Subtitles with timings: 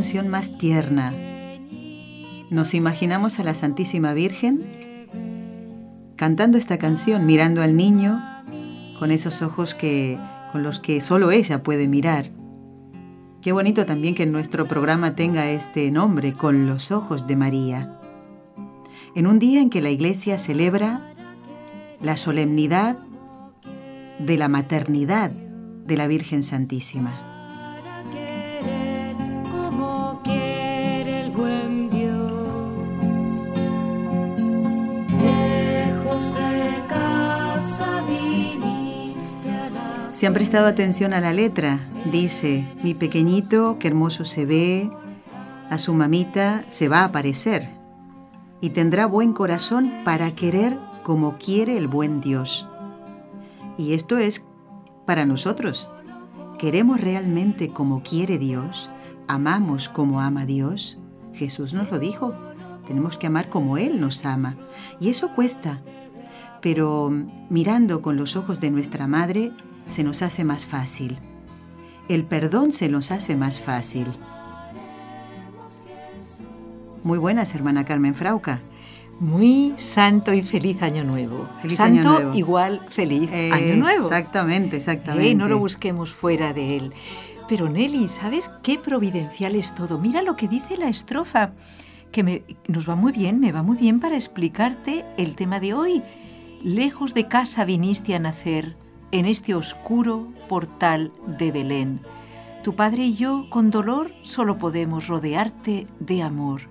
[0.00, 1.12] Canción más tierna.
[2.48, 4.64] Nos imaginamos a la Santísima Virgen
[6.16, 8.18] cantando esta canción, mirando al niño
[8.98, 10.18] con esos ojos que,
[10.52, 12.30] con los que solo ella puede mirar.
[13.42, 18.00] Qué bonito también que nuestro programa tenga este nombre, Con los ojos de María.
[19.14, 21.12] En un día en que la Iglesia celebra
[22.00, 22.96] la solemnidad
[24.18, 27.29] de la maternidad de la Virgen Santísima.
[40.20, 41.80] Si han prestado atención a la letra,
[42.12, 44.90] dice, mi pequeñito, qué hermoso se ve,
[45.70, 47.70] a su mamita se va a aparecer
[48.60, 52.68] y tendrá buen corazón para querer como quiere el buen Dios.
[53.78, 54.44] Y esto es
[55.06, 55.90] para nosotros.
[56.58, 58.90] ¿Queremos realmente como quiere Dios?
[59.26, 60.98] ¿Amamos como ama Dios?
[61.32, 62.34] Jesús nos lo dijo.
[62.86, 64.58] Tenemos que amar como Él nos ama.
[65.00, 65.80] Y eso cuesta.
[66.60, 67.10] Pero
[67.48, 69.52] mirando con los ojos de nuestra Madre,
[69.90, 71.18] se nos hace más fácil.
[72.08, 74.06] El perdón se nos hace más fácil.
[77.02, 78.60] Muy buenas, hermana Carmen Frauca.
[79.20, 81.48] Muy santo y feliz año nuevo.
[81.68, 84.06] santo igual feliz año nuevo.
[84.06, 85.34] Exactamente, exactamente.
[85.34, 86.92] no lo busquemos fuera de él.
[87.48, 89.98] Pero Nelly, ¿sabes qué providencial es todo?
[89.98, 91.52] Mira lo que dice la estrofa,
[92.12, 95.74] que me, nos va muy bien, me va muy bien para explicarte el tema de
[95.74, 96.02] hoy.
[96.62, 98.76] Lejos de casa viniste a nacer,
[99.12, 102.00] en este oscuro portal de Belén.
[102.62, 106.62] Tu padre y yo, con dolor, solo podemos rodearte de amor.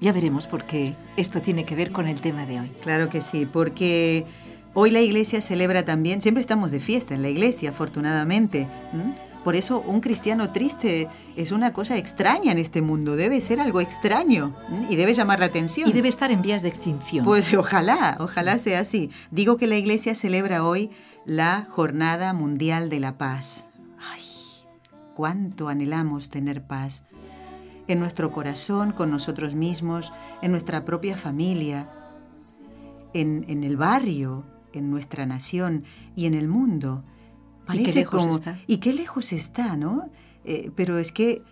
[0.00, 2.72] Ya veremos por qué esto tiene que ver con el tema de hoy.
[2.82, 4.26] Claro que sí, porque
[4.74, 8.66] hoy la iglesia celebra también, siempre estamos de fiesta en la iglesia, afortunadamente.
[9.44, 13.80] Por eso un cristiano triste es una cosa extraña en este mundo, debe ser algo
[13.80, 14.54] extraño
[14.88, 15.90] y debe llamar la atención.
[15.90, 17.24] Y debe estar en vías de extinción.
[17.24, 19.10] Pues ojalá, ojalá sea así.
[19.30, 20.90] Digo que la iglesia celebra hoy
[21.24, 23.64] la Jornada Mundial de la Paz.
[23.98, 24.22] Ay,
[25.14, 27.04] cuánto anhelamos tener paz
[27.88, 31.88] en nuestro corazón, con nosotros mismos, en nuestra propia familia,
[33.12, 35.84] en, el barrio, en nuestra nación
[36.16, 37.04] y en el mundo.
[37.74, 38.58] ¿Y qué lejos está?
[38.66, 40.08] Y qué lejos está, ¿no?
[40.44, 41.42] Eh, pero es que,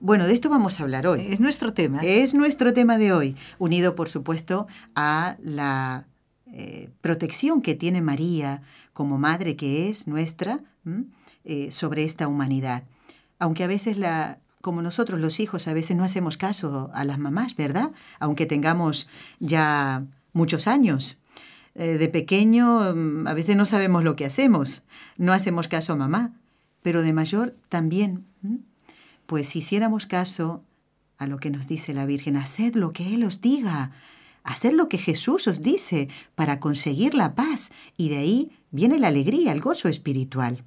[0.00, 1.26] bueno, de esto vamos a hablar hoy.
[1.30, 2.00] Es nuestro tema.
[2.02, 6.06] Es nuestro tema de hoy, unido, por supuesto, a la
[6.46, 8.62] eh, protección que tiene María
[8.92, 10.60] como madre que es nuestra
[11.44, 12.84] eh, sobre esta humanidad.
[13.38, 17.18] Aunque a veces la, como nosotros los hijos a veces no hacemos caso a las
[17.18, 17.92] mamás, ¿verdad?
[18.18, 19.08] Aunque tengamos
[19.38, 21.20] ya muchos años.
[21.78, 24.82] Eh, de pequeño mm, a veces no sabemos lo que hacemos,
[25.16, 26.32] no hacemos caso a mamá,
[26.82, 28.24] pero de mayor también.
[29.26, 30.64] Pues si hiciéramos caso
[31.18, 33.92] a lo que nos dice la Virgen, haced lo que Él os diga,
[34.42, 39.08] haced lo que Jesús os dice para conseguir la paz y de ahí viene la
[39.08, 40.64] alegría, el gozo espiritual.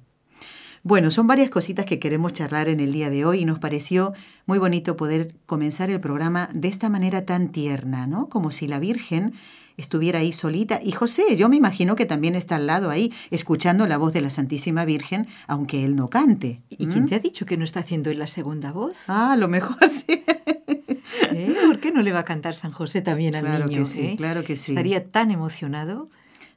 [0.82, 4.14] Bueno, son varias cositas que queremos charlar en el día de hoy y nos pareció
[4.46, 8.30] muy bonito poder comenzar el programa de esta manera tan tierna, ¿no?
[8.30, 9.34] Como si la Virgen
[9.76, 10.80] estuviera ahí solita.
[10.82, 14.20] Y José, yo me imagino que también está al lado ahí, escuchando la voz de
[14.20, 16.62] la Santísima Virgen, aunque él no cante.
[16.70, 17.08] ¿Y quién ¿Mm?
[17.08, 18.96] te ha dicho que no está haciendo él la segunda voz?
[19.08, 20.24] Ah, a lo mejor sí.
[21.32, 21.54] ¿Eh?
[21.66, 23.80] ¿Por qué no le va a cantar San José también al claro niño?
[23.80, 24.14] Que sí, eh?
[24.16, 24.72] Claro que sí.
[24.72, 26.08] Estaría tan emocionado.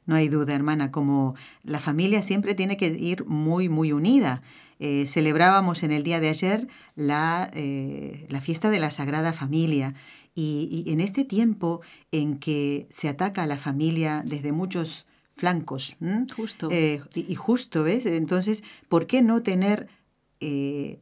[0.06, 1.34] no hay duda, hermana, como
[1.64, 4.42] la familia siempre tiene que ir muy, muy unida.
[4.78, 9.94] Eh, celebrábamos en el día de ayer la, eh, la fiesta de la Sagrada Familia
[10.36, 11.80] y, en este tiempo
[12.12, 15.96] en que se ataca a la familia desde muchos flancos.
[16.36, 16.68] Justo.
[16.70, 18.06] Eh, y, justo, ¿ves?
[18.06, 19.88] Entonces, ¿por qué no tener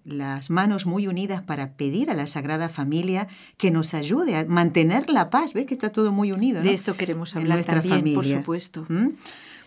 [0.05, 3.27] las manos muy unidas para pedir a la Sagrada Familia
[3.57, 5.53] que nos ayude a mantener la paz?
[5.53, 6.63] ¿Ves que está todo muy unido?
[6.63, 8.15] De esto queremos hablar nuestra también, familia.
[8.15, 8.87] por supuesto.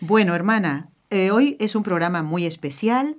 [0.00, 3.18] Bueno, hermana, hoy es un programa muy especial.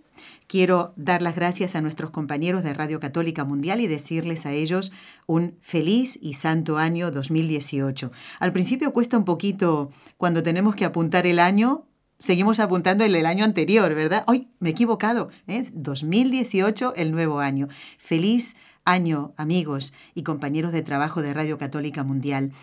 [0.49, 4.91] Quiero dar las gracias a nuestros compañeros de Radio Católica Mundial y decirles a ellos
[5.27, 8.11] un feliz y santo año 2018.
[8.39, 11.85] Al principio cuesta un poquito cuando tenemos que apuntar el año,
[12.17, 14.23] seguimos apuntando el, año anterior, ¿verdad?
[14.25, 15.69] Hoy me he equivocado, ¿eh?
[15.71, 17.67] 2018, el nuevo año.
[17.99, 18.55] Feliz
[18.85, 22.53] año, amigos y compañeros de trabajo de Radio Católica Mundial.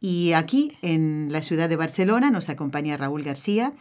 [0.00, 3.74] Y aquí, en la ciudad de Barcelona, nos acompaña Raúl García.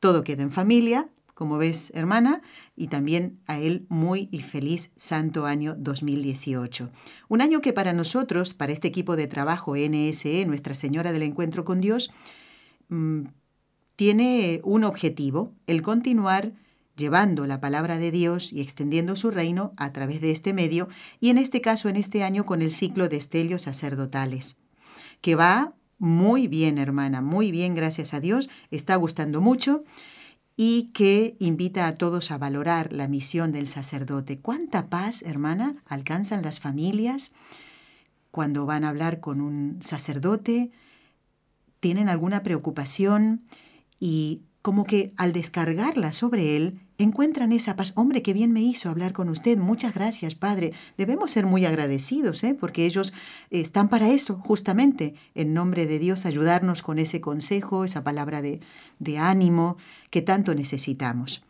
[0.00, 2.40] Todo queda en familia como ves, hermana,
[2.76, 6.90] y también a él muy y feliz Santo Año 2018.
[7.28, 11.66] Un año que para nosotros, para este equipo de trabajo NSE, Nuestra Señora del Encuentro
[11.66, 12.10] con Dios,
[12.88, 13.24] mm,
[13.96, 16.54] tiene un objetivo, el continuar
[16.96, 20.88] llevando la palabra de Dios y extendiendo su reino a través de este medio,
[21.20, 24.56] y en este caso, en este año, con el ciclo de estelios sacerdotales,
[25.20, 29.84] que va muy bien, hermana, muy bien, gracias a Dios, está gustando mucho
[30.56, 34.38] y que invita a todos a valorar la misión del sacerdote.
[34.38, 37.32] ¿Cuánta paz, hermana, alcanzan las familias
[38.30, 40.70] cuando van a hablar con un sacerdote?
[41.80, 43.42] ¿Tienen alguna preocupación?
[44.00, 47.92] Y como que al descargarla sobre él, encuentran esa paz.
[47.94, 49.58] Hombre, qué bien me hizo hablar con usted.
[49.58, 50.72] Muchas gracias, Padre.
[50.96, 52.56] Debemos ser muy agradecidos, ¿eh?
[52.58, 53.12] porque ellos
[53.50, 58.60] están para eso, justamente, en nombre de Dios, ayudarnos con ese consejo, esa palabra de,
[58.98, 59.76] de ánimo
[60.10, 61.42] que tanto necesitamos.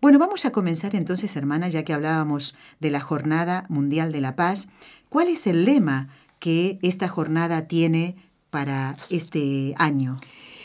[0.00, 4.34] Bueno, vamos a comenzar entonces, hermana, ya que hablábamos de la Jornada Mundial de la
[4.34, 4.66] Paz.
[5.08, 6.08] ¿Cuál es el lema
[6.40, 8.16] que esta jornada tiene
[8.50, 10.18] para este año?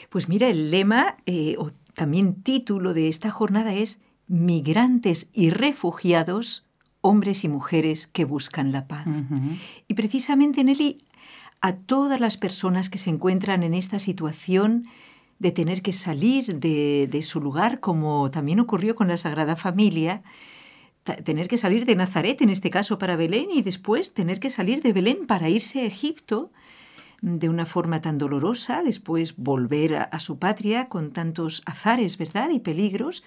[0.10, 1.56] Pues mira, el lema eh,
[1.94, 6.68] también título de esta jornada es Migrantes y refugiados,
[7.02, 9.08] hombres y mujeres que buscan la paz.
[9.88, 11.00] Y precisamente, Nelly,
[11.62, 14.86] a todas las personas que se encuentran en esta situación
[15.40, 20.24] de tener que salir de, de su lugar, como también ocurrió con la Sagrada Familia,
[21.16, 24.82] tener que salir de Nazaret, en este caso para Belén, y después tener que salir
[24.82, 26.52] de Belén para irse a Egipto,
[27.22, 32.50] de una forma tan dolorosa, después volver a, su patria con tantos azares, ¿verdad?
[32.52, 33.24] Y peligros.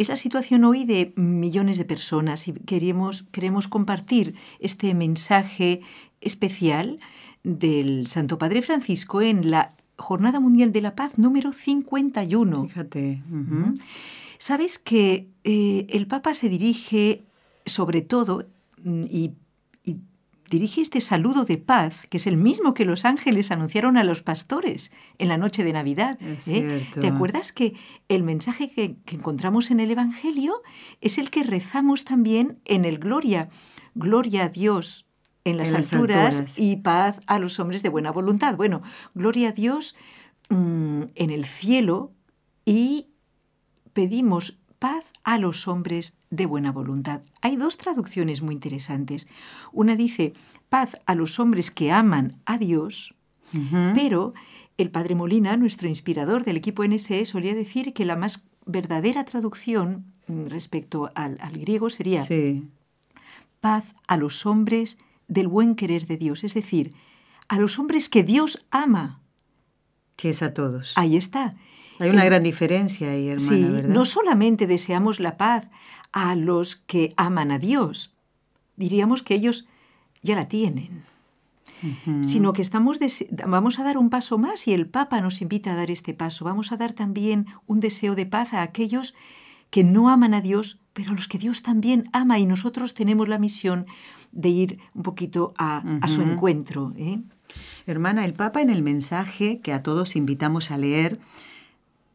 [0.00, 5.82] Es la situación hoy de millones de personas y queremos, queremos compartir este mensaje
[6.22, 6.98] especial
[7.44, 12.68] del Santo Padre Francisco en la Jornada Mundial de la Paz número 51.
[12.68, 13.22] Fíjate.
[14.38, 17.22] Sabes que eh, el Papa se dirige
[17.66, 18.46] sobre todo
[18.82, 19.34] mm, y
[20.50, 24.20] dirige este saludo de paz, que es el mismo que los ángeles anunciaron a los
[24.20, 26.18] pastores en la noche de Navidad.
[26.48, 26.84] ¿eh?
[26.92, 27.74] ¿Te acuerdas que
[28.08, 30.60] el mensaje que, encontramos en el Evangelio
[31.00, 33.48] es el que rezamos también en el Gloria?
[33.94, 35.06] Gloria a Dios
[35.44, 38.56] en las, alturas, y paz a los hombres de buena voluntad.
[38.56, 38.82] Bueno,
[39.14, 39.94] gloria a Dios
[40.48, 42.12] mm, en el cielo
[42.64, 43.06] y
[43.92, 47.20] pedimos paz a los hombres de buena voluntad.
[47.42, 49.28] Hay dos traducciones muy interesantes.
[49.72, 50.32] Una dice
[50.68, 53.14] paz a los hombres que aman a Dios,
[53.94, 54.32] pero
[54.78, 60.06] el padre Molina, nuestro inspirador del equipo NSE, solía decir que la más verdadera traducción
[60.26, 62.24] mm, respecto al, griego sería
[63.60, 66.94] paz a los hombres del buen querer de Dios, es decir,
[67.48, 69.20] a los hombres que Dios ama.
[70.16, 70.96] Que es a todos.
[70.96, 71.50] Ahí está.
[72.00, 73.88] Hay una gran diferencia ahí, hermana, sí, ¿verdad?
[73.88, 75.68] No solamente deseamos la paz
[76.12, 78.14] a los que aman a Dios,
[78.76, 79.66] diríamos que ellos
[80.22, 81.02] ya la tienen,
[82.22, 82.98] sino que estamos
[83.46, 86.44] vamos a dar un paso más y el Papa nos invita a dar este paso.
[86.44, 89.14] Vamos a dar también un deseo de paz a aquellos
[89.70, 93.28] que no aman a Dios, pero a los que Dios también ama y nosotros tenemos
[93.28, 93.86] la misión
[94.32, 96.92] de ir un poquito a, su encuentro.
[96.96, 97.20] ¿eh?
[97.86, 101.18] Hermana, el Papa en el mensaje que a todos invitamos a leer,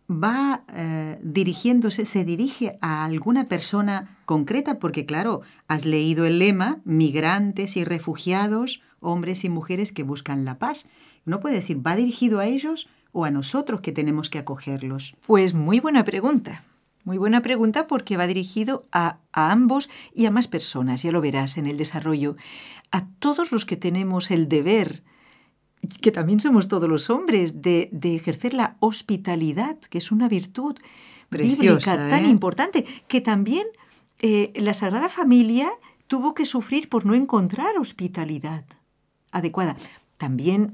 [0.09, 6.81] va eh, dirigiéndose, se dirige a alguna persona concreta, porque claro, has leído el lema,
[6.85, 10.87] migrantes y refugiados, hombres y mujeres que buscan la paz.
[11.25, 15.15] No puede decir, ¿va dirigido a ellos o a nosotros que tenemos que acogerlos?
[15.25, 16.63] Pues muy buena pregunta.
[17.03, 21.21] Muy buena pregunta porque va dirigido a, a ambos y a más personas, ya lo
[21.21, 22.35] verás en el desarrollo.
[22.91, 25.03] A todos los que tenemos el deber
[25.87, 30.75] que también somos todos los hombres, de, ejercer la hospitalidad, que es una virtud
[31.29, 32.29] bíblica tan ¿eh?
[32.29, 33.67] importante, que también
[34.19, 35.69] eh, la Sagrada Familia
[36.07, 38.65] tuvo que sufrir por no encontrar hospitalidad
[39.31, 39.75] adecuada.
[40.17, 40.73] También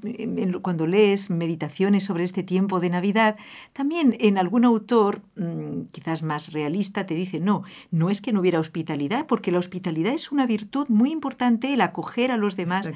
[0.62, 3.38] cuando lees meditaciones sobre este tiempo de Navidad,
[3.74, 8.42] también en algún autor, mm, quizás más realista, te dice, no, no es que no
[8.42, 12.92] hubiera hospitalidad, porque la hospitalidad es una virtud muy importante, el acoger a los demás,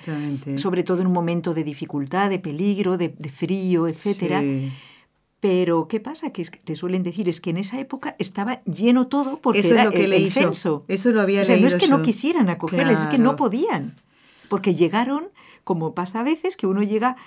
[0.58, 4.44] sobre todo en un momento de dificultad, de peligro, de, frío, etcétera.
[5.40, 6.32] Pero, ¿qué pasa?
[6.32, 9.82] Que te suelen decir es que en esa época estaba lleno todo porque Eso era
[9.82, 10.86] es lo que el, censo.
[10.88, 13.96] Eso lo había o sea, no es que no quisieran acogerles, es que no podían.
[14.50, 15.30] Porque llegaron,
[15.66, 17.18] como pasa a veces, que uno llega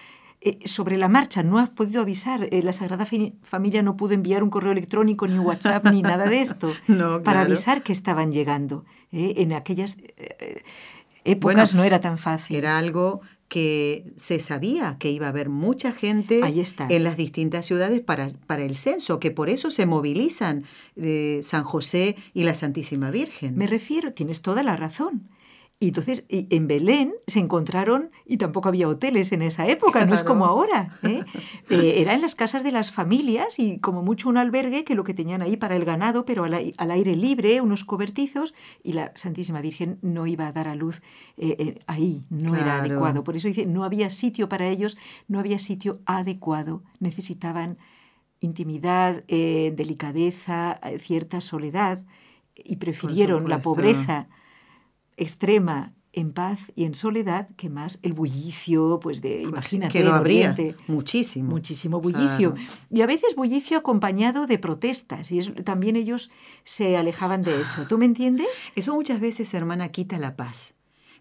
[0.40, 3.06] eh, sobre la marcha, no has podido avisar, eh, la Sagrada
[3.42, 6.72] Familia no pudo enviar un correo electrónico, ni WhatsApp, ni nada de esto,
[7.24, 8.86] para avisar que estaban llegando.
[9.12, 9.34] ¿eh?
[9.36, 9.98] en aquellas
[11.24, 12.56] épocas no era tan fácil.
[12.56, 16.40] Era algo que se sabía que iba a haber mucha gente
[16.88, 20.64] en las distintas ciudades para, para, el censo, que por eso se movilizan
[20.96, 23.56] eh, San José y la Santísima Virgen.
[23.56, 25.28] Me refiero, tienes toda la razón.
[25.80, 30.24] Y entonces en Belén se encontraron, y tampoco había hoteles en esa época, no es
[30.24, 30.98] como ahora.
[31.02, 31.24] ¿eh?
[31.70, 35.04] Eh, era en las casas de las familias y como mucho un albergue que lo
[35.04, 39.60] que tenían ahí para el ganado, pero al, aire libre, unos cobertizos, y la Santísima
[39.60, 41.02] Virgen no iba a dar a luz
[41.36, 43.22] eh, ahí, no era adecuado.
[43.22, 44.96] Por eso dice, no había sitio para ellos,
[45.28, 46.82] no había sitio adecuado.
[47.00, 47.76] Necesitaban
[48.40, 52.02] intimidad, delicadeza, cierta soledad,
[52.56, 54.28] y prefirieron la pobreza
[55.18, 60.04] extrema en paz y en soledad que más el bullicio, pues de, pues imagínate, que
[60.04, 60.56] lo habría,
[60.86, 61.50] muchísimo.
[61.50, 62.54] Muchísimo bullicio.
[62.90, 66.30] Y a veces bullicio acompañado de protestas, y también ellos
[66.64, 67.86] se alejaban de eso.
[67.86, 68.48] ¿Tú me entiendes?
[68.74, 70.74] Eso muchas veces, hermana, quita la paz.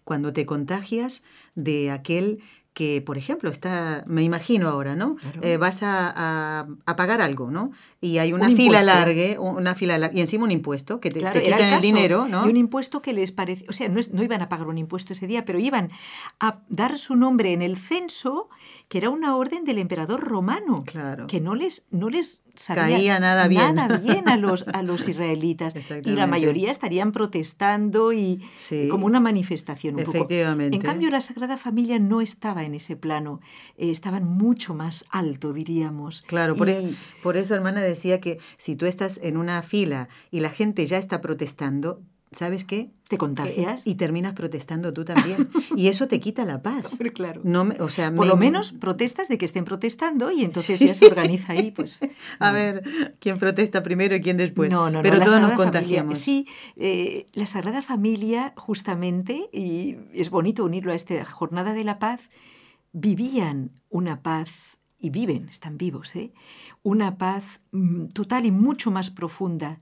[0.04, 1.22] Cuando te contagias
[1.54, 2.40] de aquel
[2.78, 5.16] que, por ejemplo, está, me imagino ahora, ¿no?
[5.42, 7.72] Eh, vas a, a, pagar algo, ¿no?
[8.00, 11.80] Y hay una fila larga, una fila y encima un impuesto que te, quitan el,
[11.80, 12.46] dinero, ¿no?
[12.46, 15.12] Y un impuesto que les parece, o sea, no, no iban a pagar un impuesto
[15.12, 15.90] ese día, pero iban
[16.38, 18.46] a dar su nombre en el censo,
[18.86, 21.26] que era una orden del emperador romano, claro.
[21.26, 23.74] que no les, no les caía nada bien.
[23.74, 25.74] Nada bien a los, a los israelitas.
[26.04, 28.42] y la mayoría estarían protestando y
[28.90, 29.98] como una manifestación.
[29.98, 30.76] Efectivamente.
[30.76, 33.40] En cambio, la Sagrada Familia no estaba en ese plano.
[33.76, 36.22] Eh, estaban mucho más alto, diríamos.
[36.22, 40.40] Claro, por, e, por eso, hermana, decía que si tú estás en una fila y
[40.40, 42.90] la gente ya está protestando, ¿sabes qué?
[43.08, 43.86] ¿Te contagias?
[43.86, 45.48] y terminas protestando tú también.
[45.76, 46.96] y eso te quita la paz.
[47.14, 47.40] claro.
[47.44, 51.06] No o sea, Por lo menos protestas de que estén protestando y entonces ya se
[51.06, 52.00] organiza ahí, pues.
[52.38, 52.82] A ver,
[53.18, 54.70] quién protesta primero y quién después.
[54.70, 56.18] No, no, Pero todos nos contagiamos.
[56.18, 56.46] sí,
[56.76, 62.28] eh, la Sagrada Familia, justamente, y es bonito unirlo a esta jornada de la paz,
[62.92, 66.32] vivían una paz y viven, están vivos, ¿eh?
[66.82, 69.80] una paz mm, total y mucho más profunda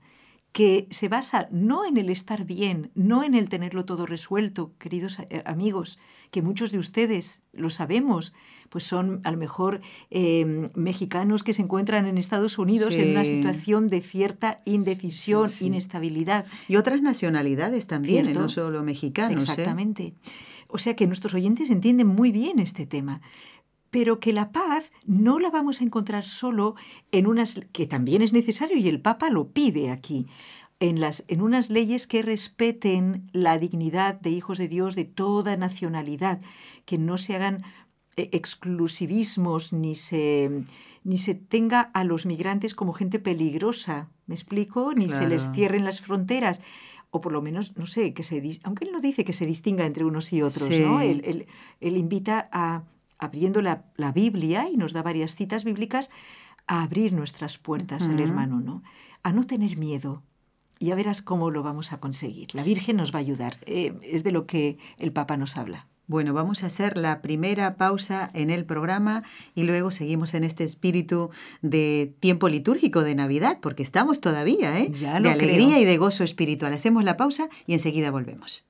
[0.57, 5.19] que se basa no en el estar bien, no en el tenerlo todo resuelto, queridos
[5.19, 5.99] eh, amigos,
[6.31, 8.33] que muchos de ustedes lo sabemos,
[8.69, 13.23] pues son a lo mejor em, mexicanos que se encuentran en Estados Unidos en una
[13.23, 16.47] situación de cierta indecisión, inestabilidad.
[16.67, 19.47] Y otras nacionalidades también, no solo mexicanos.
[19.57, 20.15] ¿eh?
[20.67, 23.21] O sea que nuestros oyentes entienden muy bien este tema
[23.89, 26.75] pero que la paz no la vamos a encontrar solo
[27.11, 30.27] en unas que también es necesario y el Papa lo pide aquí.
[30.79, 35.57] En, las, en unas leyes que respeten la dignidad de hijos de Dios de toda
[35.57, 36.41] nacionalidad,
[36.85, 37.63] que no se hagan
[38.15, 40.51] eh, exclusivismos ni se,
[41.03, 44.93] ni se tenga a los migrantes como gente peligrosa, ¿me explico?
[44.93, 46.61] Ni se les cierren las fronteras
[47.17, 49.85] o por lo menos, no sé, que se aunque él no dice que se distinga
[49.85, 51.01] entre unos y otros, ¿no?
[51.01, 51.47] él,
[51.81, 52.83] invita a,
[53.17, 53.83] abriendo la,
[54.13, 56.09] Biblia, y nos da varias citas bíblicas,
[56.67, 58.83] a abrir nuestras puertas al hermano, ¿no?
[59.23, 60.23] A no tener miedo.
[60.79, 62.53] Ya verás cómo lo vamos a conseguir.
[62.53, 63.57] La Virgen nos va a ayudar.
[63.65, 65.87] Eh, es de lo que el Papa nos habla.
[66.09, 69.23] Bueno, vamos a hacer la primera pausa en el programa
[69.53, 74.89] y luego seguimos en este espíritu de tiempo litúrgico de Navidad, porque estamos todavía, ¿eh?
[74.89, 76.71] de alegría y de gozo espiritual.
[76.73, 78.65] Hacemos la pausa y enseguida volvemos.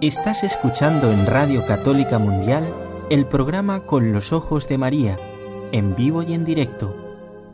[0.00, 2.64] Estás escuchando en Radio Católica Mundial
[3.08, 5.16] el programa Con los Ojos de María,
[5.70, 7.03] en vivo y en directo,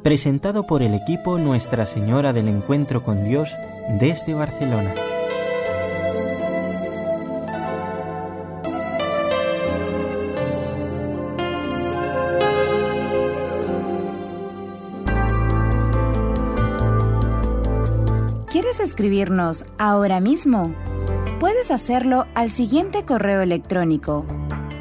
[0.03, 3.55] presentado por el equipo Nuestra Señora del Encuentro con Dios
[3.99, 4.93] desde Barcelona.
[18.51, 20.75] ¿Quieres escribirnos ahora mismo?
[21.39, 24.27] Puedes hacerlo al siguiente correo electrónico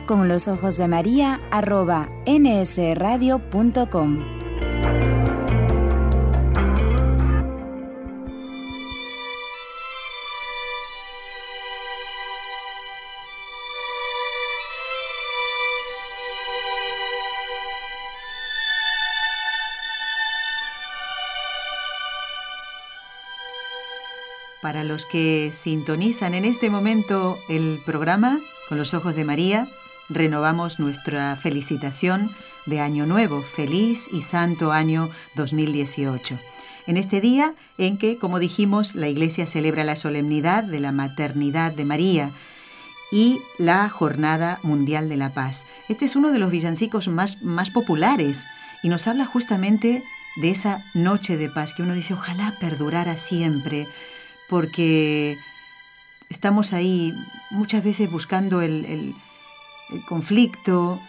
[0.09, 2.99] con los ojos de María arroba nsradio.com.
[24.61, 29.69] Para los que sintonizan en este momento el programa con los ojos de María,
[30.09, 32.35] renovamos nuestra felicitación
[32.65, 36.37] de Año Nuevo, feliz y santo año 2018.
[36.87, 41.71] En este día en que, como dijimos, la Iglesia celebra la solemnidad de la maternidad
[41.71, 42.31] de María
[43.13, 45.65] y la Jornada Mundial de la Paz.
[45.87, 48.45] Este es uno de los villancicos más, más populares
[48.83, 50.03] y nos habla justamente
[50.35, 53.87] de esa noche de paz que uno dice, ojalá perdurara siempre
[54.49, 55.37] porque
[56.29, 57.13] estamos ahí
[57.51, 59.15] muchas veces buscando el,
[60.07, 60.99] conflicto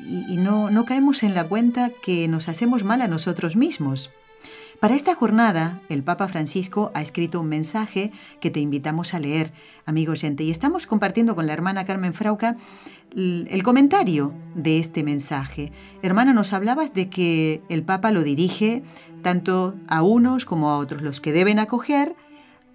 [0.00, 4.10] y, no, no caemos en la cuenta que nos hacemos mal a nosotros mismos.
[4.80, 9.52] Para esta jornada, el Papa Francisco ha escrito un mensaje que te invitamos a leer,
[9.86, 12.56] amigo oyente, y estamos compartiendo con la hermana Carmen Frauca
[13.14, 15.72] el comentario de este mensaje.
[16.02, 18.82] Hermana, nos hablabas de que el Papa lo dirige
[19.22, 22.14] tanto a unos como a otros, los que deben acoger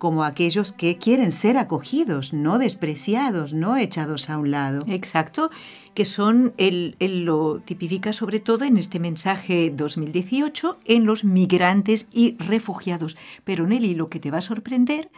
[0.01, 4.79] como aquellos que quieren ser acogidos, no despreciados, no echados a un lado.
[4.88, 5.51] Exacto,
[5.93, 12.36] que son, él, lo tipifica sobre todo en este mensaje 2018, en los migrantes y
[12.39, 13.15] refugiados.
[13.43, 15.12] Pero Nelly, lo que te va a sorprender,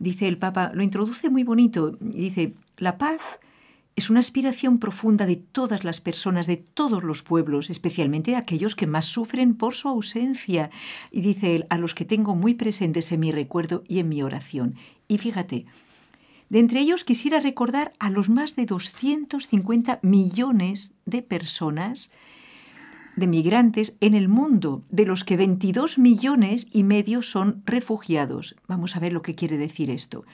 [0.00, 3.20] dice el Papa, lo introduce muy bonito, dice, la paz
[3.96, 8.76] es una aspiración profunda de todas las personas, de todos los pueblos, especialmente de aquellos
[8.76, 10.70] que más sufren por su ausencia.
[11.10, 14.22] Y dice él, a los que tengo muy presentes en mi recuerdo y en mi
[14.22, 14.74] oración.
[15.08, 15.64] Y fíjate,
[16.50, 22.10] de entre ellos quisiera recordar a los más de 250 millones de personas,
[23.16, 28.56] de migrantes en el mundo, de los que 22 millones y medio son refugiados.
[28.68, 30.24] Vamos a ver lo que quiere decir esto.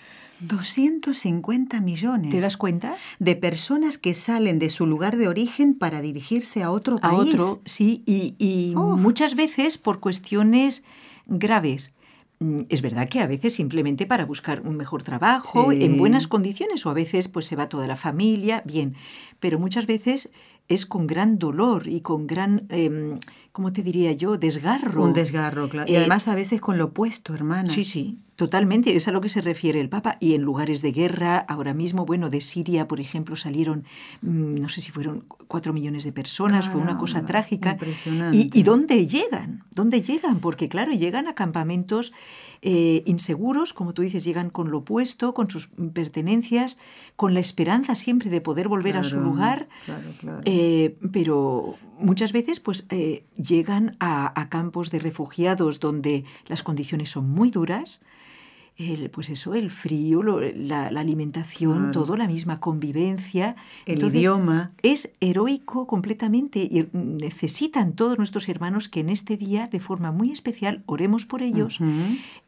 [0.41, 2.31] 250 millones.
[2.31, 2.97] ¿Te das cuenta?
[3.19, 7.35] De personas que salen de su lugar de origen para dirigirse a otro país.
[7.35, 10.83] A otro, sí, y, muchas veces por cuestiones
[11.27, 11.95] graves.
[12.41, 16.85] Mm, es verdad que a veces simplemente para buscar un mejor trabajo, en buenas condiciones,
[16.87, 18.97] o a veces pues se va toda la familia, bien,
[19.39, 20.31] pero muchas veces
[20.69, 23.19] es con gran dolor y con gran, eh,
[23.53, 25.03] ¿cómo te diría yo?, desgarro.
[25.03, 25.91] Un desgarro, claro.
[25.91, 27.69] y eh, además a veces con lo opuesto, hermana.
[27.69, 28.97] Sí, sí, totalmente.
[28.97, 30.17] Es a lo que se refiere el Papa.
[30.21, 33.85] Y en lugares de guerra, ahora mismo, bueno, de Siria, por ejemplo, salieron,
[34.23, 37.73] mm, no sé si fueron cuatro millones de personas, fue una cosa trágica.
[37.73, 38.37] Impresionante.
[38.37, 39.65] ¿Y, ¿Y, dónde llegan?
[39.71, 40.41] ¿Dónde llegan?
[40.41, 42.13] Porque, claro, llegan a campamentos
[42.63, 46.79] eh, inseguros, como tú dices, llegan con lo opuesto, con sus pertenencias,
[47.17, 49.69] con la esperanza siempre de poder volver a su lugar.
[49.85, 50.41] Claro, claro.
[50.45, 57.31] Eh, pero muchas veces pues eh, llegan a, campos de refugiados donde las condiciones son
[57.31, 58.03] muy duras.
[58.79, 63.55] El, pues eso, el frío, la, alimentación, todo, la misma convivencia.
[63.85, 64.73] El idioma.
[64.83, 70.33] Es heroico completamente y necesitan todos nuestros hermanos que en este día, de forma muy
[70.33, 71.81] especial, oremos por ellos,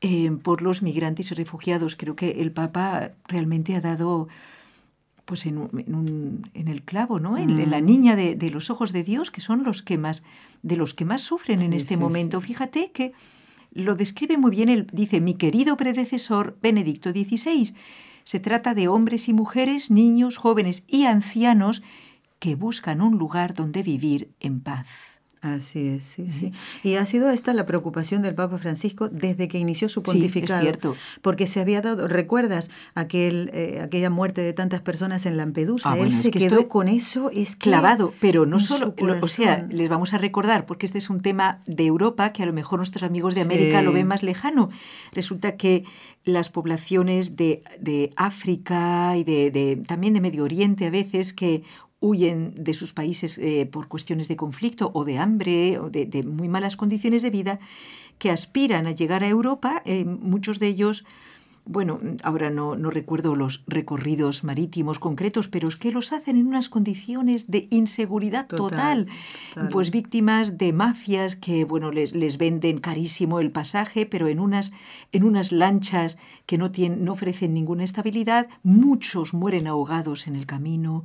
[0.00, 1.94] eh, por los migrantes y refugiados.
[1.94, 4.28] Creo que el Papa realmente ha dado
[5.24, 7.38] pues en, un, en, el clavo, ¿no?
[7.38, 7.84] En, la mm.
[7.84, 10.22] niña de, los ojos de Dios, que son los que más,
[10.62, 12.40] de los que más sufren en este momento.
[12.40, 13.12] Fíjate que
[13.72, 17.74] lo describe muy bien, él dice, mi querido predecesor Benedicto XVI.
[18.22, 21.82] Se trata de hombres y mujeres, niños, jóvenes y ancianos
[22.38, 25.14] que buscan un lugar donde vivir en paz.
[25.44, 26.52] Así es, sí, sí.
[26.82, 30.62] Y ha sido esta la preocupación del Papa Francisco desde que inició su pontificado.
[30.62, 30.96] Sí, es cierto.
[31.20, 35.92] Porque se había dado, ¿recuerdas aquel, eh, aquella muerte de tantas personas en Lampedusa?
[35.92, 40.14] Ah, Él se quedó con eso es clavado, pero no solo, o sea, les vamos
[40.14, 43.34] a recordar, porque este es un tema de Europa que a lo mejor nuestros amigos
[43.34, 44.70] de América lo ven más lejano.
[45.12, 45.84] Resulta que
[46.24, 51.64] las poblaciones de, de África y de, de, también de Medio Oriente a veces que
[52.04, 56.48] huyen de sus países eh, por cuestiones de conflicto o de hambre o de, muy
[56.48, 57.58] malas condiciones de vida,
[58.18, 61.04] que aspiran a llegar a Europa, eh, muchos de ellos
[61.66, 66.46] bueno, ahora no, no, recuerdo los recorridos marítimos concretos, pero es que los hacen en
[66.46, 69.08] unas condiciones de inseguridad total,
[69.70, 74.72] pues víctimas de mafias que, bueno, les, les, venden carísimo el pasaje, pero en unas,
[75.12, 80.44] en unas lanchas que no, tienen, no ofrecen ninguna estabilidad, muchos mueren ahogados en el
[80.44, 81.04] camino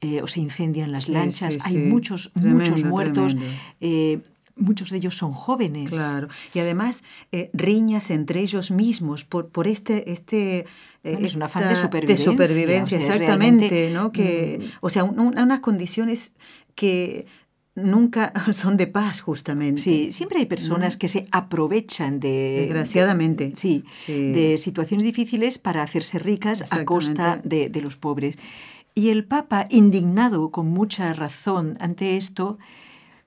[0.00, 3.36] eh, o se incendian las lanchas, hay muchos, muchos muertos.
[3.80, 4.20] Eh,
[4.58, 5.90] muchos de ellos son jóvenes.
[5.90, 10.10] Claro, y además eh, riñas entre ellos mismos por, por este...
[10.10, 10.66] este
[11.04, 12.24] eh, es una afán de supervivencia.
[12.24, 14.10] De supervivencia, exactamente, ¿no?
[14.10, 14.64] Que, mm.
[14.80, 16.32] O sea, unas condiciones
[16.74, 17.26] que
[17.74, 19.82] nunca son de paz, justamente.
[19.82, 22.58] Sí, siempre hay personas que se aprovechan de...
[22.62, 23.52] Desgraciadamente.
[23.56, 28.38] sí, de situaciones difíciles para hacerse ricas a costa de, de los pobres.
[28.94, 32.58] Y el Papa, indignado con mucha razón ante esto,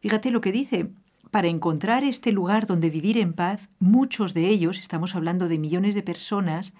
[0.01, 0.87] fíjate lo que dice,
[1.31, 5.95] para encontrar este lugar donde vivir en paz, muchos de ellos, estamos hablando de millones
[5.95, 6.73] de personas,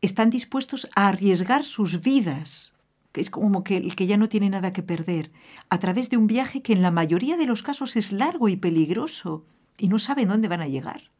[0.00, 2.72] están dispuestos a arriesgar sus vidas
[3.20, 5.32] es como que el que ya no tiene nada que perder,
[5.68, 8.56] a través de un viaje que en la mayoría de los casos es largo y
[8.56, 9.44] peligroso
[9.78, 11.10] y no saben dónde van a llegar.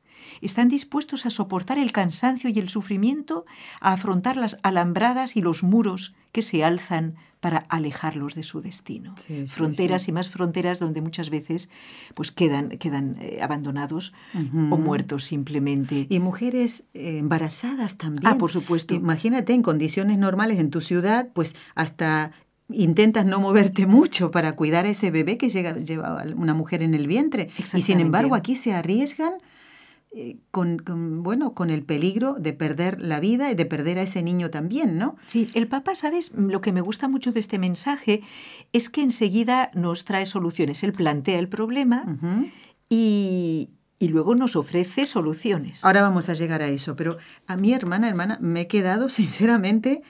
[0.40, 3.44] Están dispuestos a soportar el cansancio y el sufrimiento,
[3.80, 9.14] a afrontar las alambradas y los muros que se alzan para alejarlos de su destino.
[9.46, 11.68] fronteras y más fronteras donde muchas veces
[12.14, 16.06] pues quedan, quedan eh, abandonados o muertos simplemente.
[16.08, 18.26] Y mujeres eh, embarazadas también.
[18.26, 18.94] Ah, por supuesto.
[18.94, 22.32] Imagínate en condiciones normales en tu ciudad, pues hasta
[22.68, 26.94] intentas no moverte mucho para cuidar a ese bebé que llega, lleva una mujer en
[26.94, 27.48] el vientre.
[27.74, 29.34] Y sin embargo aquí se arriesgan
[30.18, 30.82] eh, con,
[31.22, 34.96] bueno, con el peligro de perder la vida y de perder a ese niño también,
[34.96, 35.16] ¿no?
[35.26, 36.32] Sí, el Papa, ¿sabes?
[36.34, 38.22] Lo que me gusta mucho de este mensaje
[38.72, 40.82] es que enseguida nos trae soluciones.
[40.82, 42.16] Él plantea el problema
[42.88, 43.68] y,
[44.00, 45.84] luego nos ofrece soluciones.
[45.84, 50.00] Ahora vamos a llegar a eso, pero a mi hermana, hermana, me he quedado sinceramente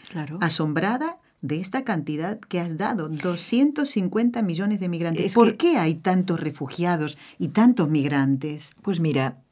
[0.41, 5.35] asombrada de esta cantidad que has dado, 250 millones de migrantes.
[5.35, 8.77] ¿Por qué hay tantos refugiados y tantos migrantes?
[8.83, 9.43] Pues mira,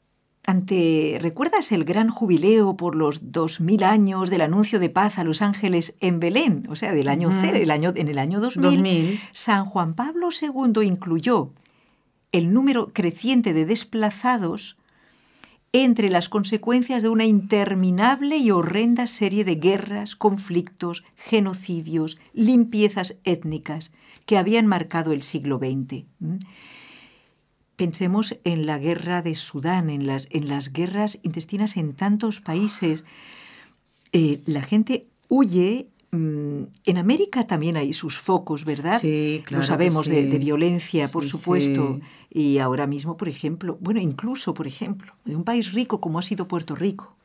[0.47, 5.25] ante, ¿recuerdas el gran jubileo por los dos mil años del anuncio de paz a
[5.25, 6.67] los ángeles en Belén?
[6.69, 10.87] O sea, del año cero, el año, en el año 2000, San Juan Pablo II
[10.87, 11.51] incluyó
[12.33, 14.77] el número creciente de desplazados
[15.73, 23.93] entre las consecuencias de una interminable y horrenda serie de guerras, conflictos, genocidios, limpiezas étnicas
[24.27, 26.05] que habían marcado el siglo XX.
[27.77, 33.05] Pensemos en la guerra de Sudán, en las, en las guerras intestinas en tantos países.
[34.13, 35.89] Eh, la gente huye.
[36.13, 39.01] Mm, en América también hay sus focos, ¿verdad?
[39.01, 39.63] Sí, claro.
[39.63, 42.01] Lo sabemos de, violencia, por supuesto.
[42.31, 46.23] Y ahora mismo, por ejemplo, bueno, incluso, por ejemplo, de un país rico como ha
[46.23, 47.17] sido Puerto Rico,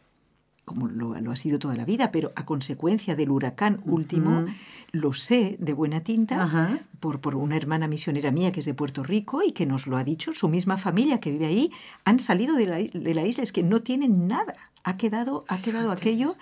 [0.70, 4.46] como lo, ha sido toda la vida, pero a consecuencia del huracán último,
[4.92, 9.02] lo sé de buena tinta por, por una hermana misionera mía que es de Puerto
[9.02, 11.72] Rico y que nos lo ha dicho, su misma familia que vive ahí,
[12.06, 14.54] han salido de la, de la isla, es que no tienen nada,
[14.84, 16.36] ha quedado, ha quedado aquello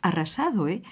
[0.00, 0.66] arrasado.
[0.66, 0.82] ¿eh?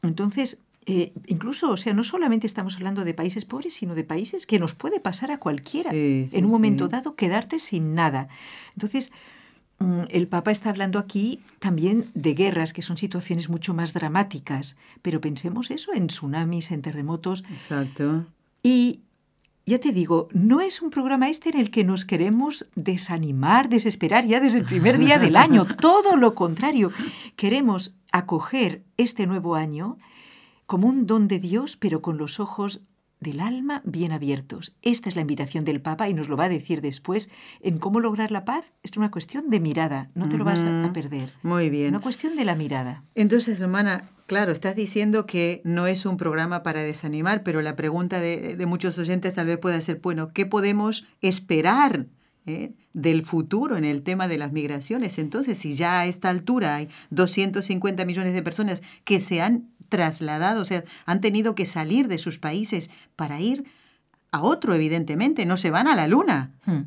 [0.00, 4.46] Entonces, eh, incluso, o sea, no solamente estamos hablando de países pobres, sino de países
[4.46, 5.90] que nos puede pasar a cualquiera.
[5.92, 8.28] en un momento dado, quedarte sin nada.
[8.74, 9.12] Entonces,
[10.10, 15.20] el Papa está hablando aquí también de guerras, que son situaciones mucho más dramáticas, pero
[15.20, 17.44] pensemos eso en tsunamis, en terremotos.
[17.50, 18.26] Exacto.
[18.62, 19.00] Y
[19.64, 24.26] ya te digo, no es un programa este en el que nos queremos desanimar, desesperar
[24.26, 26.90] ya desde el primer día del año, todo lo contrario.
[27.36, 29.98] Queremos acoger este nuevo año
[30.66, 32.82] como un don de Dios, pero con los ojos
[33.22, 34.76] del alma bien abiertos.
[34.82, 37.30] Esta es la invitación del Papa y nos lo va a decir después
[37.60, 38.72] en cómo lograr la paz.
[38.82, 41.32] Es una cuestión de mirada, no te lo vas a perder.
[41.42, 41.94] Muy bien.
[41.94, 43.02] Una cuestión de la mirada.
[43.14, 48.20] Entonces, hermana, claro, estás diciendo que no es un programa para desanimar, pero la pregunta
[48.20, 52.06] de, muchos oyentes tal vez pueda ser, bueno, ¿qué podemos esperar?
[52.46, 55.18] Eh, del futuro en el tema de las migraciones.
[55.18, 60.62] Entonces, si ya a esta altura hay 250 millones de personas que se han trasladado,
[60.62, 63.64] o sea, han tenido que salir de sus países para ir
[64.30, 66.52] a otro, evidentemente, no se van a la luna.
[66.64, 66.82] Hmm.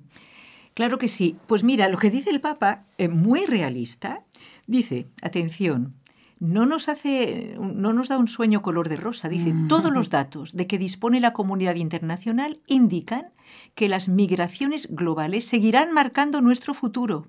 [0.73, 1.37] Claro que sí.
[1.47, 4.23] Pues mira, lo que dice el Papa, es muy realista,
[4.67, 5.93] dice, atención,
[6.39, 9.29] no nos hace, no nos da un sueño color de rosa.
[9.29, 9.67] Dice, mm.
[9.67, 13.33] todos los datos de que dispone la comunidad internacional indican
[13.73, 17.27] que las migraciones globales seguirán marcando nuestro futuro.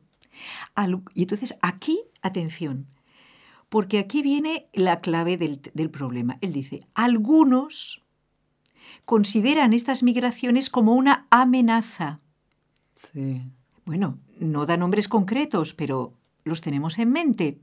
[1.14, 2.87] y entonces aquí, atención,
[3.69, 6.38] porque aquí viene la clave del, problema.
[6.40, 8.03] Él dice, algunos
[9.05, 12.21] consideran estas migraciones como una amenaza.
[12.95, 13.42] Sí.
[13.85, 16.14] Bueno, no da nombres concretos, pero
[16.45, 17.61] los tenemos en mente.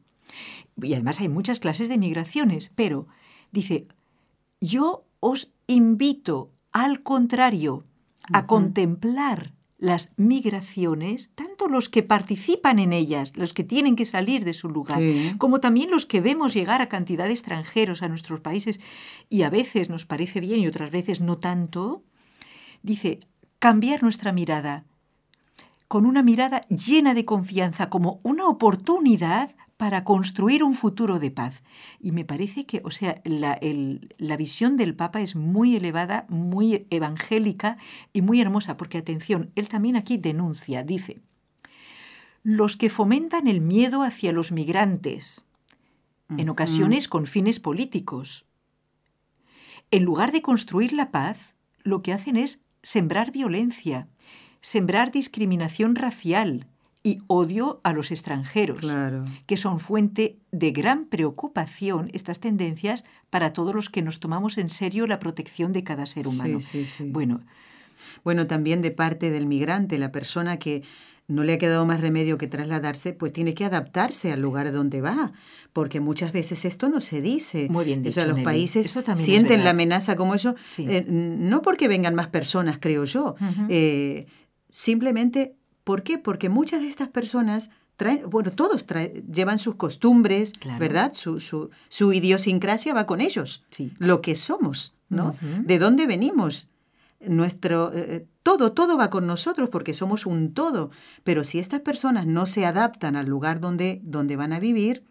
[0.81, 3.07] Y además hay muchas clases de migraciones, pero
[3.51, 3.87] dice,
[4.59, 7.85] yo os invito, al contrario,
[8.31, 14.45] a contemplar las migraciones, tanto los que participan en ellas, los que tienen que salir
[14.45, 15.01] de su lugar,
[15.37, 18.79] como también los que vemos llegar a cantidad de extranjeros a nuestros países
[19.29, 22.03] y a veces nos parece bien y otras veces no tanto,
[22.81, 23.19] dice,
[23.59, 24.85] cambiar nuestra mirada,
[25.89, 31.63] con una mirada llena de confianza, como una oportunidad para construir un futuro de paz.
[31.99, 33.59] Y me parece que, o sea, la,
[34.17, 37.77] la, visión del Papa es muy elevada, muy evangélica
[38.13, 41.21] y muy hermosa, porque atención, él también aquí denuncia, dice,
[42.43, 45.45] los que fomentan el miedo hacia los migrantes,
[46.37, 48.47] en ocasiones con fines políticos.
[49.91, 54.07] En lugar de construir la paz, lo que hacen es sembrar violencia,
[54.61, 56.67] sembrar discriminación racial,
[57.03, 58.81] y odio a los extranjeros,
[59.45, 64.69] que son fuente de gran preocupación estas tendencias para todos los que nos tomamos en
[64.69, 66.59] serio la protección de cada ser humano.
[67.07, 67.41] Bueno,
[68.23, 70.83] bueno, también de parte del migrante, la persona que
[71.27, 75.01] no le ha quedado más remedio que trasladarse, pues tiene que adaptarse al lugar donde
[75.01, 75.33] va,
[75.71, 77.67] porque muchas veces esto no se dice.
[77.69, 82.27] Muy bien dicho, los países sienten la amenaza como eso, eh, no porque vengan más
[82.27, 83.35] personas, creo yo,
[83.69, 84.25] eh,
[84.69, 86.17] simplemente ¿Por qué?
[86.17, 88.85] Porque muchas de estas personas traen, bueno, todos
[89.31, 91.13] llevan sus costumbres, ¿verdad?
[91.13, 93.63] Su, su, su, idiosincrasia va con ellos,
[93.97, 95.35] lo que somos, ¿no?
[95.41, 96.69] ¿De dónde venimos?
[97.25, 100.91] Nuestro, eh, eh, todo, todo va con nosotros porque somos un todo.
[101.23, 105.05] Pero si estas personas no se adaptan al lugar donde, donde van a vivir,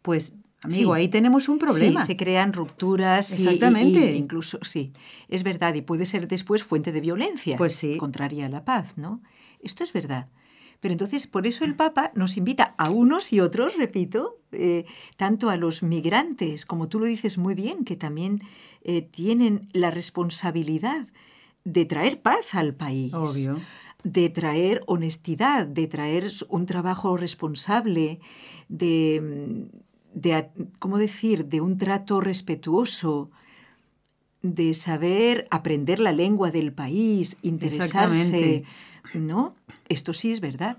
[0.00, 0.32] pues
[0.62, 2.00] Amigo, ahí tenemos un problema.
[2.00, 3.32] Sí, se crean rupturas.
[3.32, 4.14] Exactamente.
[4.16, 4.92] incluso, sí,
[5.28, 7.56] es verdad, y puede ser después fuente de violencia.
[7.56, 7.98] Pues sí.
[7.98, 9.20] Contraria a la paz, ¿no?
[9.62, 10.28] Esto es verdad.
[10.80, 14.84] Pero entonces, por eso el Papa nos invita a unos y otros, repito, eh,
[15.16, 18.42] tanto a los migrantes, como tú lo dices muy bien, que también
[18.82, 21.06] eh, tienen la responsabilidad
[21.64, 23.14] de traer paz al país.
[23.14, 23.60] Obvio.
[24.04, 28.20] De traer honestidad, de traer un trabajo responsable,
[28.68, 29.66] de,
[30.12, 33.30] de ¿cómo decir?, de un trato respetuoso,
[34.42, 38.64] de saber aprender la lengua del país, interesarse.
[39.14, 39.54] No,
[39.88, 40.78] esto sí es verdad.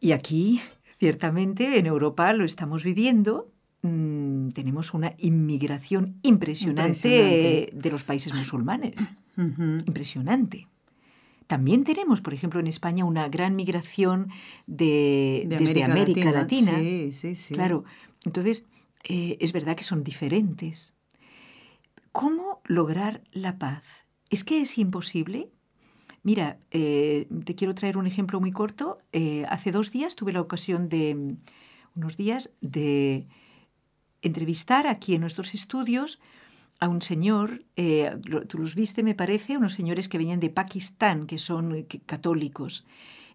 [0.00, 0.60] Y aquí,
[0.98, 3.50] ciertamente, en Europa lo estamos viviendo.
[3.82, 9.08] Mm, tenemos una inmigración impresionante, de los países musulmanes.
[9.36, 10.68] Impresionante.
[11.46, 14.30] También tenemos, por ejemplo, en España una gran migración
[14.66, 16.78] de, desde América, Latina.
[16.78, 17.54] Sí, sí, sí.
[17.54, 17.84] Claro.
[18.24, 18.66] Entonces,
[19.04, 20.96] eh, es verdad que son diferentes.
[22.10, 23.84] ¿Cómo lograr la paz?
[24.30, 25.50] ¿Es que es imposible?
[26.26, 28.98] Mira, eh, te quiero traer un ejemplo muy corto.
[29.12, 31.36] Eh, hace dos días tuve la ocasión de,
[31.94, 33.28] unos días, de
[34.22, 36.18] entrevistar aquí en nuestros estudios
[36.80, 41.28] a un señor, eh, tú los viste, me parece, unos señores que venían de Pakistán,
[41.28, 42.84] que son católicos.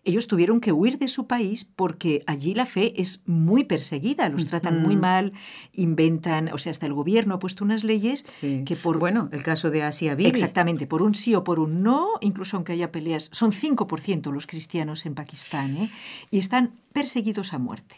[0.04, 4.48] Ellos tuvieron que huir de su país porque allí la fe es muy perseguida, los
[4.48, 5.34] tratan muy mal,
[5.74, 8.98] inventan, o sea, hasta el gobierno ha puesto unas leyes que por...
[8.98, 10.30] Bueno, el caso de Asia Bibi.
[10.30, 14.48] Exactamente, por un sí o por un no, incluso aunque haya peleas, son 5% los
[14.48, 15.90] cristianos en Pakistán, ¿eh?
[16.32, 17.96] y están perseguidos a muerte.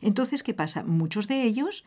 [0.00, 0.82] Entonces, ¿qué pasa?
[0.82, 1.84] Muchos de ellos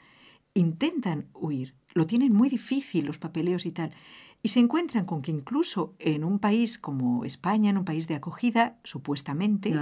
[0.53, 3.91] intentan huir, lo tienen muy difícil los papeleos y tal
[4.41, 8.15] y se encuentran con que incluso en un país como España, en un país de
[8.15, 9.75] acogida, supuestamente,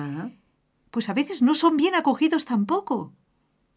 [0.91, 3.13] pues a veces no son bien acogidos tampoco.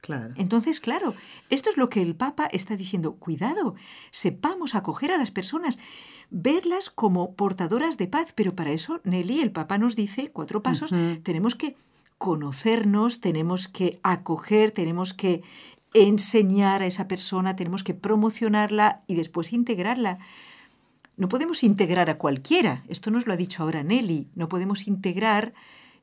[0.01, 0.33] Claro.
[0.37, 1.15] Entonces, claro,
[1.51, 3.17] esto es lo que el Papa está diciendo.
[3.17, 3.75] Cuidado,
[4.11, 5.79] sepamos acoger a las personas,
[6.31, 10.95] verlas como portadoras de paz, pero para eso, Nelly, el Papa nos dice cuatro pasos,
[11.23, 11.77] tenemos que
[12.17, 15.43] conocernos, tenemos que acoger, tenemos que
[15.93, 20.19] enseñar a esa persona, tenemos que promocionarla y después integrarla.
[21.21, 25.53] No podemos integrar a cualquiera, esto nos lo ha dicho ahora Nelly, no podemos integrar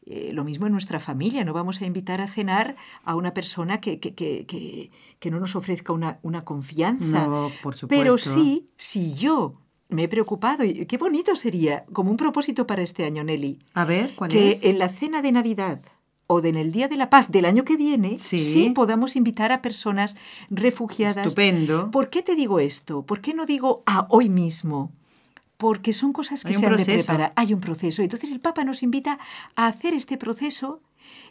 [0.06, 3.82] eh, lo mismo en nuestra familia, no vamos a invitar a cenar a una persona
[3.82, 7.26] que, que, que, que no nos ofrezca una, una confianza.
[7.26, 7.88] No, por supuesto.
[7.88, 12.84] Pero sí, si yo me he preocupado y qué bonito sería, como un propósito para
[12.84, 13.58] este año, Nelly.
[13.74, 14.62] A ver, ¿cuál que es?
[14.62, 15.82] Que en la cena de Navidad
[16.28, 18.72] o en el Día de la Paz del año que viene, sí.
[18.76, 20.16] podamos invitar a personas
[20.52, 21.26] refugiadas.
[21.26, 21.90] Estupendo.
[21.90, 23.02] ¿Por qué te digo esto?
[23.02, 24.92] ¿Por qué no digo a hoy mismo?
[25.58, 27.34] Porque son cosas que se han de preparar.
[27.36, 28.04] Hay un proceso.
[28.04, 29.20] Entonces el Papa nos invita
[29.56, 30.82] a hacer este proceso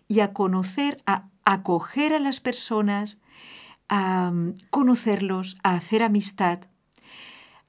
[0.09, 3.21] y a conocer, a acoger a las personas,
[3.89, 6.61] a mm, conocerlos, a hacer amistad,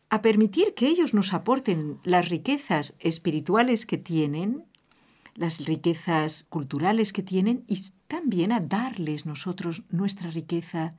[0.09, 4.65] a permitir que ellos nos aporten las riquezas espirituales que tienen,
[5.35, 10.95] las riquezas culturales que tienen y también a darles nosotros nuestra riqueza,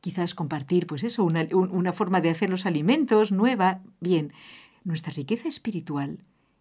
[0.00, 4.32] quizás compartir, pues eso, una, una forma de hacer los alimentos nueva, bien,
[4.84, 6.20] nuestra riqueza espiritual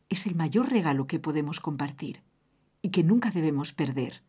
[0.10, 2.22] es el mayor regalo que podemos compartir
[2.82, 4.24] y que nunca debemos perder.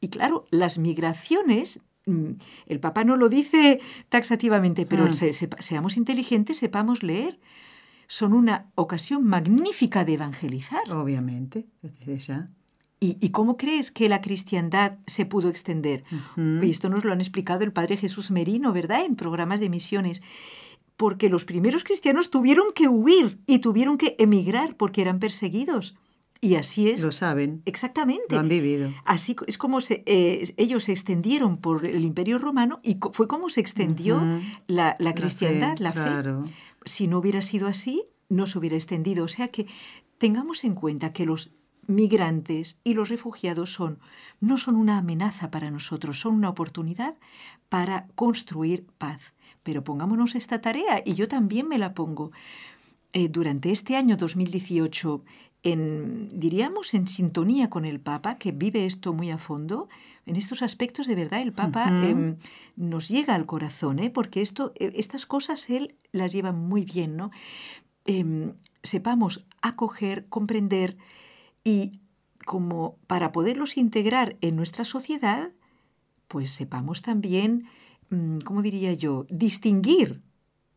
[0.00, 2.32] Y claro, las migraciones, mm,
[2.66, 5.12] el Papa no lo dice taxativamente, pero mm.
[5.58, 7.38] seamos inteligentes, sepamos leer.
[8.10, 10.90] son una ocasión magnífica de evangelizar.
[10.90, 12.50] Obviamente, desde ya.
[13.00, 16.02] ¿Y, cómo crees que la cristiandad se pudo extender?
[16.36, 19.04] Y esto nos lo han explicado el Padre Jesús Merino, ¿verdad?
[19.04, 20.20] En programas de misiones.
[20.98, 25.96] Porque los primeros cristianos tuvieron que huir y tuvieron que emigrar porque eran perseguidos.
[26.40, 27.02] Y así es.
[27.02, 27.62] Lo saben.
[27.64, 28.34] Exactamente.
[28.34, 28.92] Lo han vivido.
[29.06, 33.48] Así es como se, eh, ellos se extendieron por el Imperio Romano y fue como
[33.48, 34.22] se extendió
[34.66, 36.52] la, cristiandad, la fe.
[36.84, 39.24] Si no hubiera sido así, no se hubiera extendido.
[39.24, 39.66] O sea que
[40.18, 41.52] tengamos en cuenta que los
[41.88, 43.98] migrantes y los refugiados son
[44.40, 47.16] no son una amenaza para nosotros, son una oportunidad
[47.68, 49.34] para construir paz.
[49.68, 52.32] Pero pongámonos esta tarea y yo también me la pongo.
[53.12, 55.22] Eh, durante este año 2018,
[55.62, 59.90] en, diríamos en sintonía con el Papa, que vive esto muy a fondo,
[60.24, 62.38] en estos aspectos de verdad el Papa em,
[62.76, 64.08] nos llega al corazón, ¿eh?
[64.08, 67.30] porque esto, eh, estas cosas él las lleva muy bien, ¿no?
[68.06, 70.96] Em, sepamos acoger, comprender,
[71.62, 72.00] y
[72.46, 75.50] como para poderlos integrar en nuestra sociedad,
[76.26, 77.68] pues sepamos también,
[78.44, 80.22] ¿cómo diría yo?, distinguir,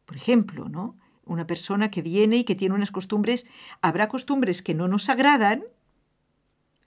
[0.05, 0.97] por ejemplo, ¿no?
[1.23, 3.45] Una persona que viene y que tiene unas costumbres,
[3.81, 5.63] habrá costumbres que no nos agradan,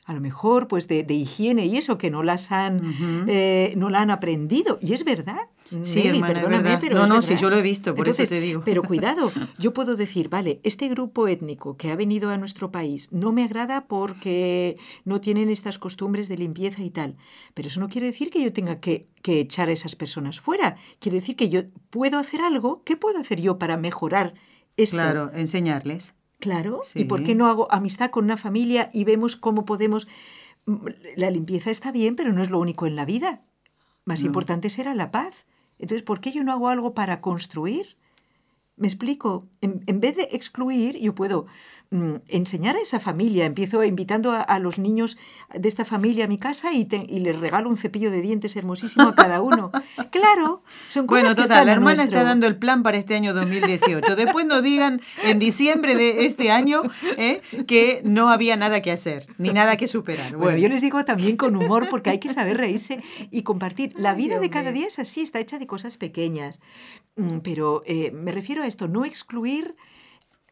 [0.05, 2.95] a lo mejor pues de, higiene y eso que no las han
[3.29, 5.49] eh, no la han aprendido y es verdad
[5.83, 6.97] Sí, perdóname, pero.
[6.97, 8.62] No, no, sí, yo lo he visto, por eso te digo.
[8.64, 13.09] Pero cuidado, yo puedo decir, vale, este grupo étnico que ha venido a nuestro país
[13.12, 17.17] no me agrada porque no tienen estas costumbres de limpieza y tal.
[17.55, 20.77] Pero eso no quiere decir que yo tenga que, echar a esas personas fuera.
[20.99, 22.83] Quiere decir que yo puedo hacer algo.
[22.85, 24.35] ¿Qué puedo hacer yo para mejorar
[24.77, 24.97] esto?
[24.97, 26.14] Claro, enseñarles.
[26.44, 26.83] Claro.
[26.94, 30.07] ¿Y por qué no hago amistad con una familia y vemos cómo podemos.
[30.66, 33.42] Mm, la limpieza está bien, pero no es lo único en la vida.
[34.04, 35.46] Más importante será la paz.
[35.78, 37.96] Entonces, ¿por qué yo no hago algo para construir?
[38.76, 41.46] Me explico, en, vez de excluir, yo puedo
[42.29, 43.47] enseñar a esa familia.
[43.47, 45.16] Empiezo invitando a, los niños
[45.53, 49.14] de esta familia a mi casa y, les regalo un cepillo de dientes hermosísimo a
[49.14, 49.70] cada uno.
[50.11, 54.16] claro, son cosas Bueno, total, la hermana está dando el plan para este año 2018.
[54.16, 56.83] Después no digan en diciembre de este año
[57.16, 57.40] ¿eh?
[57.66, 60.37] que no había nada que hacer, ni nada que superar.
[60.37, 60.59] Bueno.
[60.59, 63.92] yo les digo también con humor porque hay que saber reírse y compartir.
[63.97, 66.61] La vida de cada día es así, está hecha de cosas pequeñas.
[67.16, 69.77] Mm, pero eh, me refiero a esto, no excluir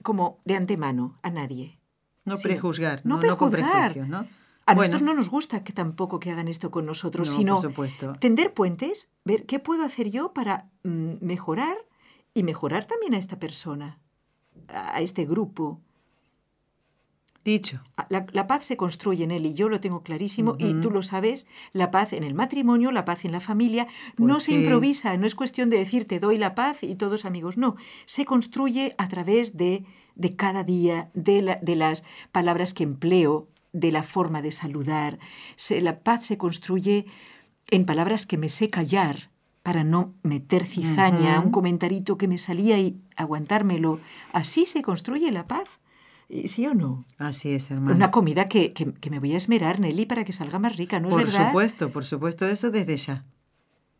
[0.02, 1.78] como de antemano a nadie.
[2.24, 3.96] No prejuzgar, no, no, prejuzgar.
[3.96, 4.26] ¿no?
[4.66, 7.60] A nosotros no nos gusta que tampoco que hagan esto con nosotros, sino
[8.20, 11.76] tender puentes, ver qué puedo hacer yo para mm, mejorar
[12.32, 13.98] y mejorar también a esta persona,
[14.68, 15.80] a este grupo.
[17.44, 17.82] Dicho.
[17.96, 21.02] Ah, la, paz se construye en él y yo lo tengo clarísimo y tú lo
[21.02, 25.16] sabes, la paz en el matrimonio, la paz en la familia, pues no se improvisa,
[25.16, 27.74] no es cuestión de decir te doy la paz y todos amigos, no,
[28.04, 33.90] se construye a través de, de cada día, de, de las palabras que empleo, de
[33.90, 35.18] la forma de saludar.
[35.70, 37.06] la paz se construye
[37.70, 39.30] en palabras que me sé callar
[39.62, 44.00] para no meter cizaña, un comentarito que me salía y aguantármelo.
[44.32, 45.78] Así se construye la paz.
[46.46, 47.04] ¿Sí o no?
[47.18, 47.94] Así es, hermano.
[47.94, 51.10] Una comida que, que, me voy a esmerar, Nelly, para que salga más rica, ¿no
[51.10, 51.38] es verdad?
[51.38, 53.24] Por supuesto, por supuesto, eso desde ya.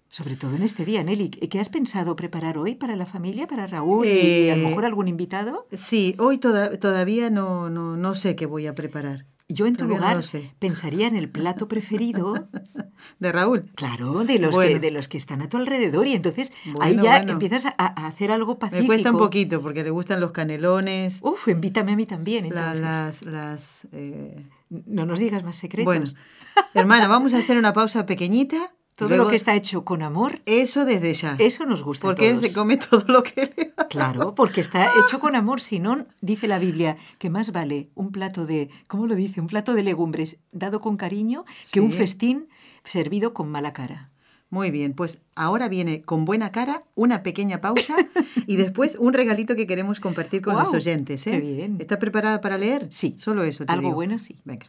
[0.09, 1.29] Sobre todo en este día, Nelly.
[1.29, 4.85] ¿Qué has pensado preparar hoy para la familia, para Raúl y a lo eh, mejor
[4.87, 5.66] algún invitado?
[5.73, 9.27] Sí, hoy todavía no, no, no sé qué voy a preparar.
[9.53, 10.21] Yo en tu lugar
[10.59, 12.49] pensaría en el plato preferido
[13.19, 13.71] de Raúl.
[13.75, 17.19] Claro, de los, que, de los que están a tu alrededor y entonces ahí ya
[17.19, 18.83] empiezas a, hacer algo pacífico.
[18.83, 21.21] Me cuesta un poquito porque le gustan los canelones.
[21.23, 22.49] Uf, invítame a mí también.
[22.55, 25.85] las, las eh, No nos digas más secretos.
[25.85, 26.11] Bueno,
[26.75, 28.73] hermana, vamos a hacer una pausa pequeñita
[29.09, 30.41] todo lo que está hecho con amor.
[30.47, 31.37] Eso desde ya.
[31.38, 32.07] Eso nos gusta.
[32.07, 35.61] Porque él se come todo lo que le Claro, porque está hecho con amor.
[35.61, 39.41] Si no, dice la Biblia que más vale un plato de, ¿cómo lo dice?
[39.41, 42.49] Un plato de legumbres dado con cariño que un festín
[42.85, 44.11] servido con mala cara.
[44.53, 47.97] Muy bien, pues ahora viene con buena cara una pequeña pausa
[48.47, 51.26] y después un regalito que queremos compartir con los oyentes.
[51.26, 51.31] ¿eh?
[51.31, 51.76] Qué bien.
[51.81, 52.87] ¿Está preparada para leer?
[52.91, 53.14] Sí.
[53.16, 53.64] Solo eso.
[53.64, 54.37] Te Algo bueno, sí.
[54.45, 54.66] Venga.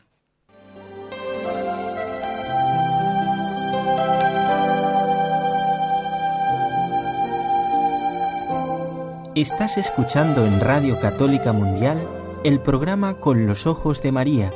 [9.36, 11.98] Estás escuchando en Radio Católica Mundial
[12.44, 14.52] el programa Con los Ojos de María,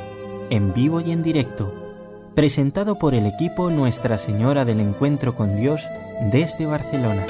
[0.51, 1.73] en vivo y en directo,
[2.35, 5.81] presentado por el equipo Nuestra Señora del Encuentro con Dios
[6.31, 7.25] desde Barcelona.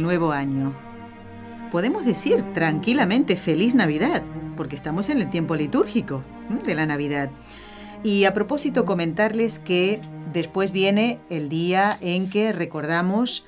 [0.00, 0.74] Nuevo año.
[1.70, 4.22] Podemos decir tranquilamente feliz Navidad,
[4.56, 6.24] porque estamos en el tiempo litúrgico
[6.64, 7.30] de la Navidad.
[8.02, 10.00] Y a propósito, comentarles que
[10.32, 13.44] después viene el día en que recordamos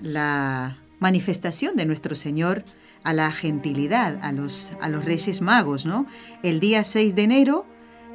[0.00, 2.64] la manifestación de nuestro Señor
[3.04, 6.06] a la gentilidad, a los, a los Reyes Magos, ¿no?
[6.42, 7.66] El día 6 de enero,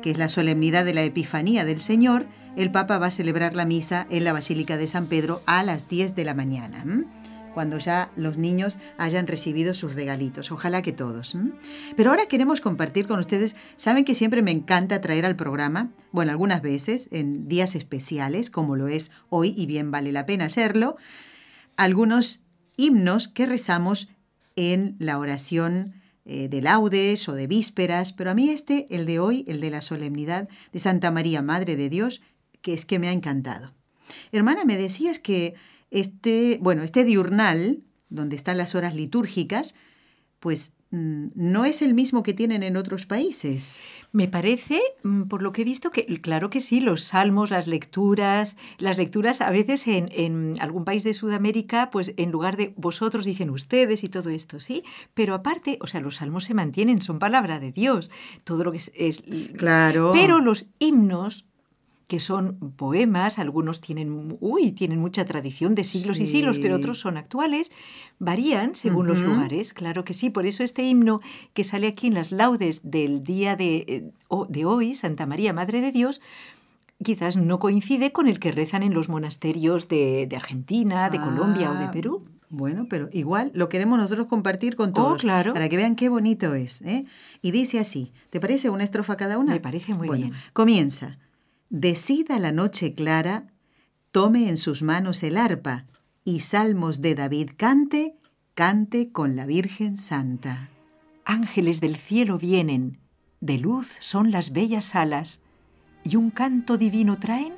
[0.01, 2.27] que es la solemnidad de la Epifanía del Señor,
[2.57, 5.87] el Papa va a celebrar la misa en la Basílica de San Pedro a las
[5.87, 6.83] 10 de la mañana,
[7.53, 10.51] cuando ya los niños hayan recibido sus regalitos.
[10.51, 11.35] Ojalá que todos.
[11.95, 16.31] Pero ahora queremos compartir con ustedes, saben que siempre me encanta traer al programa, bueno,
[16.31, 20.97] algunas veces en días especiales, como lo es hoy, y bien vale la pena hacerlo,
[21.77, 22.41] algunos
[22.77, 24.09] himnos que rezamos
[24.55, 29.19] en la oración eh, de laudes o de vísperas, pero a mí este, el de
[29.19, 32.21] hoy, el de la solemnidad de Santa María, Madre de Dios,
[32.61, 33.73] que es que me ha encantado.
[34.31, 35.55] Hermana, me decías que
[35.91, 39.75] este, bueno, este diurnal, donde están las horas litúrgicas,
[40.39, 43.81] pues mm, no es el mismo que tienen en otros países.
[44.11, 47.67] Me parece, mm, por lo que he visto, que claro que sí, los salmos, las
[47.67, 52.73] lecturas, las lecturas a veces en, en, algún país de Sudamérica, pues en lugar de
[52.77, 54.83] vosotros dicen ustedes y todo esto, ¿sí?
[55.13, 58.09] Pero aparte, o sea, los salmos se mantienen, son palabra de Dios,
[58.43, 58.91] todo lo que es...
[58.95, 59.21] es
[59.57, 60.11] claro.
[60.13, 61.45] Pero los himnos
[62.11, 66.99] que son poemas, algunos tienen, uy, tienen mucha tradición de siglos y siglos, pero otros
[66.99, 67.71] son actuales,
[68.19, 71.21] varían según los lugares, claro que sí, por eso este himno
[71.53, 74.11] que sale aquí en las laudes del día de, eh,
[74.49, 76.19] de hoy, Santa María, Madre de Dios,
[77.01, 81.75] quizás no coincide con el que rezan en los monasterios de, Argentina, de Colombia o
[81.75, 82.25] de ah, Perú.
[82.49, 85.21] Bueno, pero igual lo queremos nosotros compartir con oh, todos.
[85.21, 85.53] claro.
[85.53, 86.81] Para que vean qué bonito es.
[86.81, 87.05] ¿eh?
[87.41, 89.53] Y dice así, ¿te parece una estrofa cada una?
[89.53, 90.35] Me parece muy bueno, bien.
[90.51, 91.17] Comienza.
[91.73, 93.47] Decida la noche clara,
[94.11, 95.85] tome en sus manos el arpa
[96.25, 98.17] y salmos de David cante,
[98.55, 100.69] cante con la Virgen Santa.
[101.23, 102.99] Ángeles del cielo vienen,
[103.39, 105.39] de luz son las bellas alas,
[106.03, 107.53] y un canto divino traen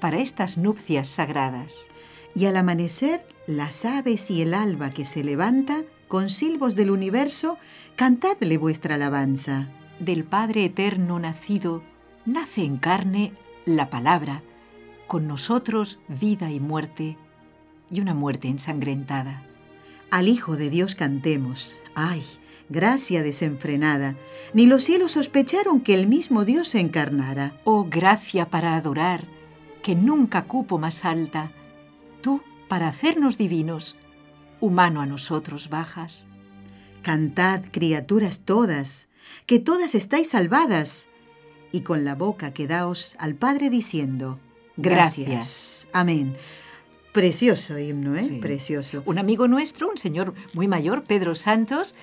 [0.00, 1.88] para estas nupcias sagradas.
[2.34, 7.58] Y al amanecer, las aves y el alba que se levanta, con silbos del universo,
[7.94, 9.68] cantadle vuestra alabanza.
[9.98, 11.82] Del Padre eterno nacido,
[12.24, 13.34] nace en carne
[13.66, 14.42] la palabra,
[15.06, 17.16] con nosotros vida y muerte,
[17.90, 19.42] y una muerte ensangrentada.
[20.10, 21.80] Al Hijo de Dios cantemos.
[21.94, 22.22] ¡Ay!
[22.68, 24.16] Gracia desenfrenada.
[24.54, 27.60] Ni los cielos sospecharon que el mismo Dios se encarnara.
[27.64, 29.24] Oh gracia para adorar,
[29.82, 31.50] que nunca cupo más alta.
[32.22, 33.96] Tú, para hacernos divinos,
[34.60, 36.26] humano a nosotros bajas.
[37.02, 39.08] Cantad, criaturas todas,
[39.46, 41.08] que todas estáis salvadas
[41.72, 44.38] y con la boca quedaos al Padre diciendo,
[44.76, 45.86] gracias.
[45.92, 46.36] Amén.
[47.12, 48.38] Precioso himno, ¿eh?
[48.40, 49.02] Precioso.
[49.04, 51.96] Un amigo nuestro, un señor muy mayor, Pedro Santos,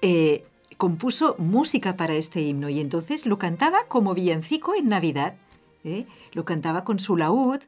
[0.00, 0.44] eh,
[0.78, 5.36] compuso música para este himno y entonces lo cantaba como villancico en Navidad.
[5.84, 6.06] ¿eh?
[6.32, 7.60] Lo cantaba con su laúd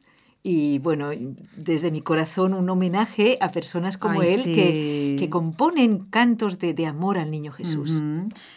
[0.43, 1.09] y bueno,
[1.55, 6.85] desde mi corazón un homenaje a personas como él que, que, componen cantos de, de,
[6.85, 8.01] amor al niño Jesús.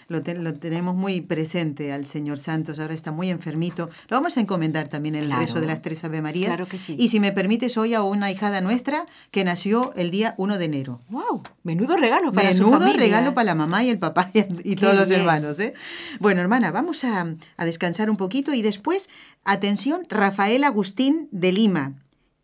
[0.08, 3.88] lo, lo, tenemos muy presente al Señor Santos, ahora está muy enfermito.
[4.08, 6.54] Lo vamos a encomendar también en el rezo de las tres Ave Marías.
[6.54, 6.96] Claro que sí.
[6.98, 10.64] Y si me permites, hoy a una hijada nuestra que nació el día 1 de
[10.64, 11.00] enero.
[11.08, 11.42] ¡Wow!
[11.62, 13.00] Menudo regalo para Menudo su familia.
[13.00, 15.58] regalo para la mamá y el papá y, todos los hermanos.
[15.61, 15.74] ¿eh?
[16.18, 19.08] Bueno, hermana, vamos a, a descansar un poquito y después,
[19.44, 21.94] atención, Rafael Agustín de Lima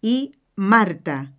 [0.01, 1.33] y Marta,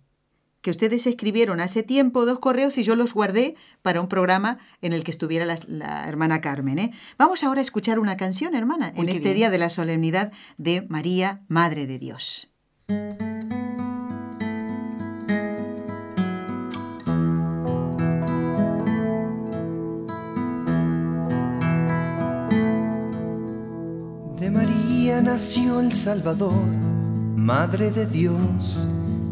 [0.68, 4.92] que ustedes escribieron hace tiempo dos correos y yo los guardé para un programa en
[4.92, 6.78] el que estuviera la, hermana Carmen.
[6.78, 6.92] ¿eh?
[7.16, 11.40] Vamos ahora a escuchar una canción, hermana, en este día de la solemnidad de María,
[11.48, 12.50] Madre de Dios.
[24.38, 26.66] De María nació el Salvador
[27.36, 28.76] Madre de Dios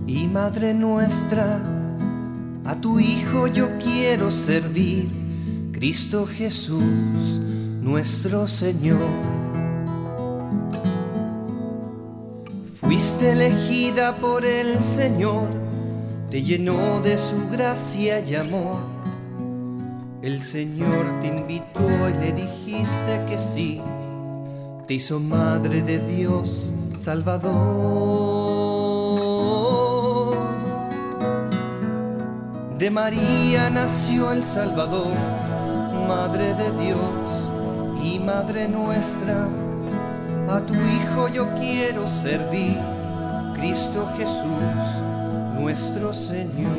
[0.07, 1.61] y Madre nuestra,
[2.65, 5.09] a tu Hijo yo quiero servir,
[5.73, 7.41] Cristo Jesús,
[7.83, 9.01] nuestro Señor.
[12.81, 15.49] Fuiste elegida por el Señor,
[16.31, 18.79] te llenó de su gracia y amor.
[20.23, 23.81] El Señor te invitó y le dijiste que sí,
[24.87, 28.66] te hizo Madre de Dios Salvador.
[32.79, 35.15] De María nació el Salvador,
[36.07, 37.51] Madre de Dios
[38.05, 39.49] y Madre nuestra.
[40.47, 42.77] A tu Hijo yo quiero servir,
[43.55, 45.01] Cristo Jesús,
[45.59, 46.77] nuestro Señor.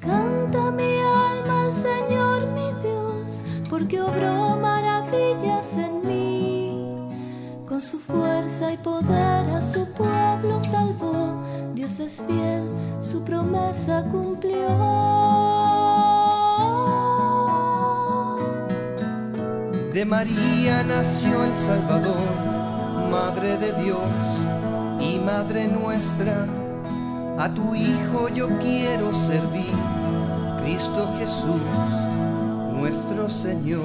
[0.00, 3.40] Canta mi alma al Señor mi Dios,
[3.70, 7.08] porque obró maravillas en mí.
[7.68, 11.11] Con su fuerza y poder a su pueblo salvó.
[11.82, 12.62] Dios es fiel,
[13.00, 14.68] su promesa cumplió.
[19.92, 22.14] De María nació el Salvador,
[23.10, 23.98] Madre de Dios
[25.00, 26.46] y Madre nuestra.
[27.36, 29.74] A tu Hijo yo quiero servir,
[30.62, 31.62] Cristo Jesús,
[32.74, 33.82] nuestro Señor.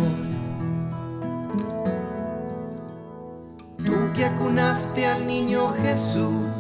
[3.84, 6.57] Tú que acunaste al niño Jesús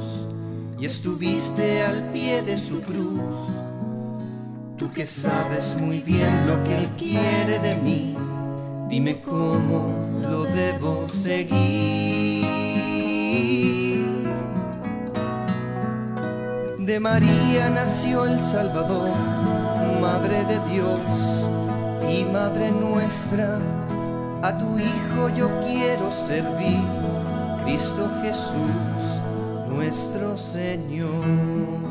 [0.79, 3.49] y estuviste al pie de su cruz.
[4.77, 8.15] Tú que sabes muy bien lo que Él quiere de mí
[8.89, 11.57] Dime cómo lo debo seguir.
[16.79, 19.09] De María nació el Salvador,
[19.99, 21.01] Madre de Dios
[22.09, 23.59] y Madre nuestra.
[24.41, 26.79] A tu Hijo yo quiero servir,
[27.65, 29.21] Cristo Jesús,
[29.69, 31.87] nuestro Señor.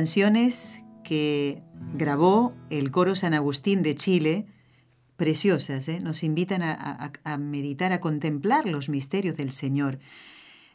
[0.00, 1.62] canciones que
[1.94, 4.46] grabó el coro San Agustín de Chile,
[5.16, 6.00] preciosas, ¿eh?
[6.00, 9.98] nos invitan a, meditar, a contemplar los misterios del Señor.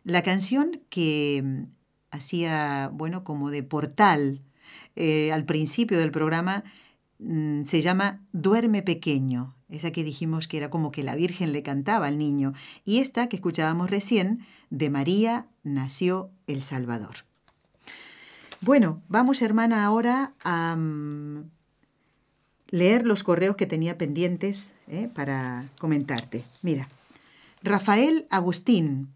[0.04, 1.66] La canción que
[2.12, 4.42] hacía, bueno, como de portal
[4.96, 6.64] eh, al principio del programa
[7.20, 11.64] mm, se llama Duerme pequeño, esa que dijimos que era como que la Virgen le
[11.64, 12.54] cantaba al niño,
[12.84, 17.26] y esta que escuchábamos recién, de María nació el Salvador.
[18.62, 21.50] Bueno, vamos hermana ahora a mm,
[22.70, 26.44] leer los correos que tenía pendientes eh, para comentarte.
[26.62, 26.90] Mira,
[27.62, 29.15] Rafael Agustín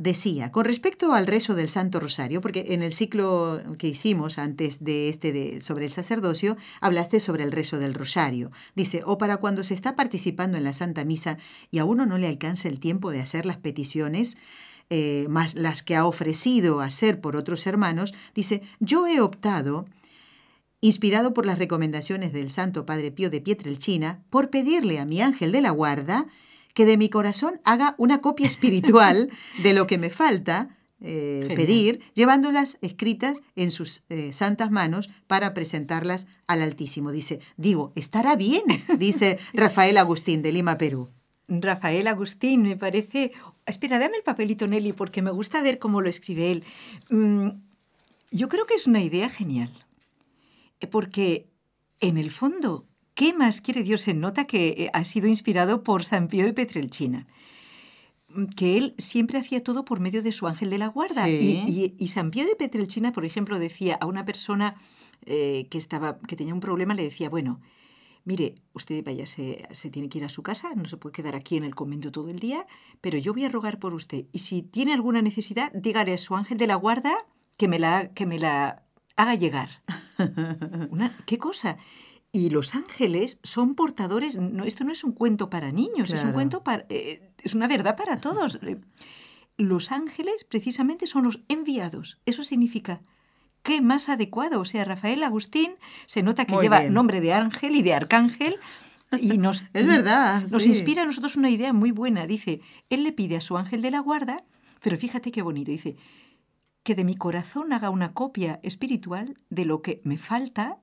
[0.00, 4.82] decía, con respecto al rezo del Santo Rosario, porque en el ciclo que hicimos antes
[4.82, 8.50] de este sobre el sacerdocio, hablaste sobre el rezo del Rosario.
[8.74, 11.36] Dice, o para cuando se está participando en la Santa Misa
[11.70, 14.38] y a uno no le alcanza el tiempo de hacer las peticiones,
[14.88, 19.84] eh, más las que ha ofrecido hacer por otros hermanos, dice, yo he optado,
[20.80, 25.52] inspirado por las recomendaciones del Santo Padre Pío de Pietrelcina, por pedirle a mi ángel
[25.52, 26.26] de la guarda
[26.74, 29.30] que de mi corazón haga una copia espiritual
[29.62, 35.54] de lo que me falta, eh, pedir, llevándolas escritas en sus eh, santas manos para
[35.54, 37.10] presentarlas al Altísimo.
[37.10, 38.62] Dice, digo, estará bien,
[38.98, 41.08] dice Rafael Agustín de Lima, Perú.
[41.48, 43.32] Rafael Agustín, me parece...
[43.66, 46.64] Espera, dame el papelito, Nelly, porque me gusta ver cómo lo escribe él.
[47.08, 47.48] Mm,
[48.30, 49.70] yo creo que es una idea genial,
[50.80, 51.48] eh, porque
[52.00, 52.86] en el fondo,
[53.20, 54.00] ¿qué más quiere Dios?
[54.00, 57.26] Se nota que eh, ha sido inspirado por San Pío de Petrelchina
[58.28, 61.28] mm, que él siempre hacía todo por medio de su ángel de la guarda.
[61.28, 64.80] Y, San Pío de Petrelchina, por ejemplo, decía a una persona
[65.26, 67.60] eh, que, estaba, que tenía un problema, le decía, bueno,
[68.24, 71.58] mire, usted vaya, se, tiene que ir a su casa, no se puede quedar aquí
[71.58, 72.66] en el convento todo el día,
[73.02, 74.24] pero yo voy a rogar por usted.
[74.32, 77.12] Y si tiene alguna necesidad, dígale a su ángel de la guarda
[77.58, 79.82] que me la, que me la haga llegar.
[81.26, 81.76] ¿Qué cosa?
[82.32, 86.32] Y los ángeles son portadores, no, esto no es un cuento para niños, es un
[86.32, 88.60] cuento para, eh, es una verdad para todos.
[89.56, 92.18] Los ángeles precisamente son los enviados.
[92.24, 93.02] Eso significa
[93.62, 94.58] qué más adecuado.
[94.60, 95.72] O sea, Rafael Agustín
[96.06, 98.56] se nota que lleva nombre de ángel y de arcángel.
[99.20, 100.44] Y nos, es verdad.
[100.50, 102.26] Nos inspira a nosotros una idea muy buena.
[102.26, 104.44] Dice, él le pide a su ángel de la guarda,
[104.82, 105.70] pero fíjate qué bonito.
[105.70, 105.96] Dice,
[106.82, 110.78] que de mi corazón haga una copia espiritual de lo que me falta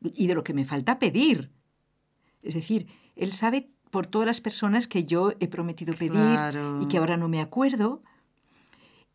[0.00, 1.50] y de lo que me falta pedir.
[2.42, 2.86] Es decir,
[3.16, 6.38] él sabe por todas las personas que yo he prometido pedir
[6.82, 8.00] y que ahora no me acuerdo.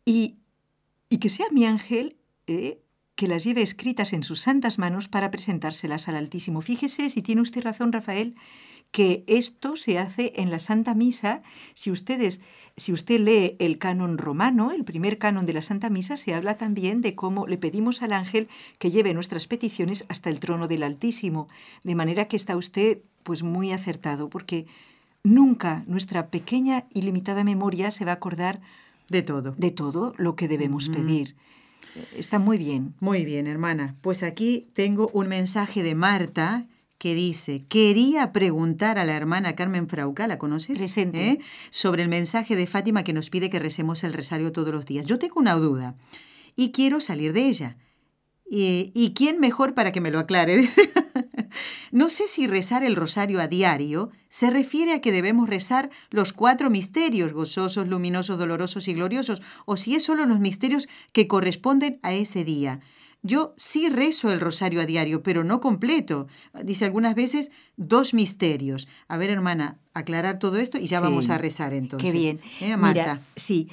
[0.04, 0.38] Y,
[1.08, 2.16] y que sea mi ángel
[2.46, 2.82] eh,
[3.14, 6.60] que las lleve escritas en sus santas manos para presentárselas al Altísimo.
[6.60, 8.34] Fíjese, si tiene usted razón, Rafael,
[8.92, 11.42] que esto se hace en la Santa Misa.
[11.74, 12.42] Si ustedes,
[12.76, 16.58] si usted lee el canon romano, el primer canon de la Santa Misa, se habla
[16.58, 20.82] también de cómo le pedimos al ángel que lleve nuestras peticiones hasta el trono del
[20.82, 21.48] Altísimo.
[21.82, 24.66] De manera que está usted pues muy acertado, porque
[25.24, 28.60] nunca nuestra pequeña y limitada memoria se va a acordar
[29.08, 29.54] de todo.
[29.56, 31.34] De todo lo que debemos pedir.
[32.14, 32.94] Está muy bien.
[33.00, 33.96] Muy bien, hermana.
[34.02, 36.66] Pues aquí tengo un mensaje de Marta
[37.02, 40.78] que dice, quería preguntar a la hermana Carmen Frauca, ¿la conoces?
[40.78, 41.30] Presente.
[41.30, 41.38] ¿Eh?
[41.70, 45.06] Sobre el mensaje de Fátima que nos pide que recemos el rosario todos los días.
[45.06, 45.96] Yo tengo una duda
[46.54, 47.76] y quiero salir de ella.
[48.48, 50.70] ¿Y, y quién mejor para que me lo aclare?
[51.90, 56.32] no sé si rezar el rosario a diario se refiere a que debemos rezar los
[56.32, 61.98] cuatro misterios, gozosos, luminosos, dolorosos y gloriosos, o si es solo los misterios que corresponden
[62.04, 62.78] a ese día.
[63.22, 66.26] Yo sí rezo el rosario a diario, pero no completo.
[66.64, 68.88] Dice algunas veces dos misterios.
[69.06, 71.04] A ver, hermana, aclarar todo esto y ya Sí.
[71.04, 72.12] vamos a rezar entonces.
[72.12, 72.40] Qué bien.
[72.60, 73.00] ¿Eh, Marta?
[73.00, 73.68] Mira, sí.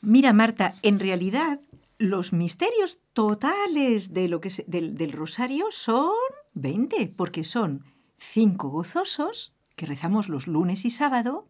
[0.00, 1.60] Mira, Marta, en realidad
[1.98, 6.12] los misterios totales de lo que se- del, del rosario son
[6.54, 7.84] 20, porque son
[8.16, 11.46] cinco gozosos que rezamos los lunes y sábado.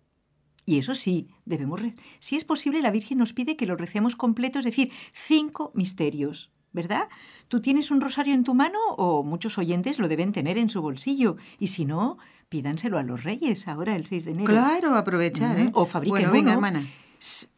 [0.66, 4.16] Y eso sí, debemos re- si es posible, la Virgen nos pide que lo recemos
[4.16, 7.08] completo, es decir, cinco misterios, ¿verdad?
[7.48, 10.82] ¿Tú tienes un rosario en tu mano o muchos oyentes lo deben tener en su
[10.82, 11.36] bolsillo?
[11.58, 14.46] Y si no, pídanselo a los reyes ahora el 6 de enero.
[14.52, 15.70] Claro, aprovechar, ¿eh?
[15.74, 16.66] O fabriquen Bueno, venga, uno.
[16.66, 16.86] hermana.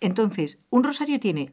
[0.00, 1.52] Entonces, un rosario tiene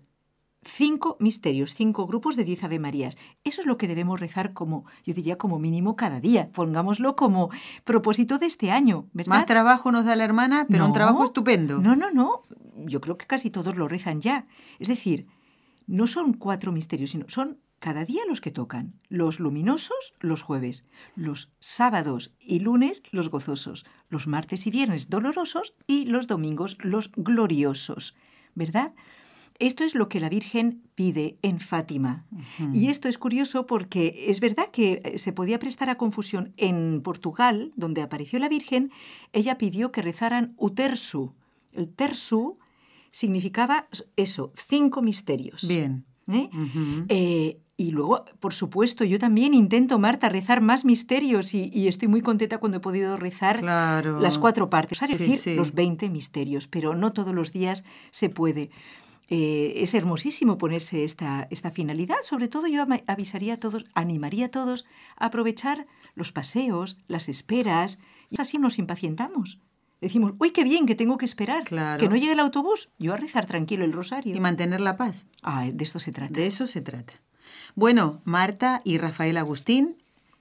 [0.64, 3.18] cinco misterios, cinco grupos de diez Ave Marías.
[3.44, 6.50] Eso es lo que debemos rezar como, yo diría, como mínimo cada día.
[6.52, 7.50] Pongámoslo como
[7.84, 9.30] propósito de este año, ¿verdad?
[9.30, 11.80] Más trabajo nos da la hermana, pero un trabajo estupendo.
[11.80, 12.44] No, no, no.
[12.86, 14.46] Yo creo que casi todos lo rezan ya.
[14.80, 15.28] Es decir,
[15.88, 18.94] no son cuatro misterios, sino son cada día los que tocan.
[19.08, 20.86] Los luminosos los jueves,
[21.16, 27.12] los sábados y lunes los gozosos, los martes y viernes dolorosos y los domingos los
[27.16, 28.16] gloriosos.
[28.56, 28.94] ¿Verdad?
[29.60, 32.28] Esto es lo que la Virgen pide en Fátima.
[32.74, 36.54] Y esto es curioso porque es verdad que eh, se podía prestar a confusión.
[36.58, 38.92] En Portugal, donde apareció la Virgen,
[39.34, 41.34] ella pidió que rezaran Utersu.
[41.74, 42.60] El tersu
[43.22, 45.68] significaba eso, cinco misterios.
[45.68, 46.06] Bien.
[46.32, 46.50] ¿eh?
[47.10, 52.08] Eh, y luego, por supuesto, yo también intento, Marta, rezar más misterios y, y estoy
[52.08, 54.20] muy contenta cuando he podido rezar Claro.
[54.20, 55.56] las cuatro partes, es Sí, decir, sí.
[55.56, 58.70] los 20 misterios, pero no todos los días se puede.
[59.30, 62.18] Eh, es hermosísimo ponerse esta, esta finalidad.
[62.24, 64.86] Sobre todo yo avisaría a todos, animaría a todos
[65.18, 68.00] a aprovechar los paseos, las esperas,
[68.30, 69.60] y así nos impacientamos.
[70.02, 72.00] Decimos, uy, qué bien que tengo que esperar, Claro.
[72.00, 74.36] que no llegue el autobús, yo a rezar tranquilo el rosario.
[74.36, 75.28] Y mantener la paz.
[75.42, 76.34] Ah, de esto se trata.
[76.34, 77.14] De eso se trata.
[77.76, 79.98] Bueno, Marta y Rafael Agustín,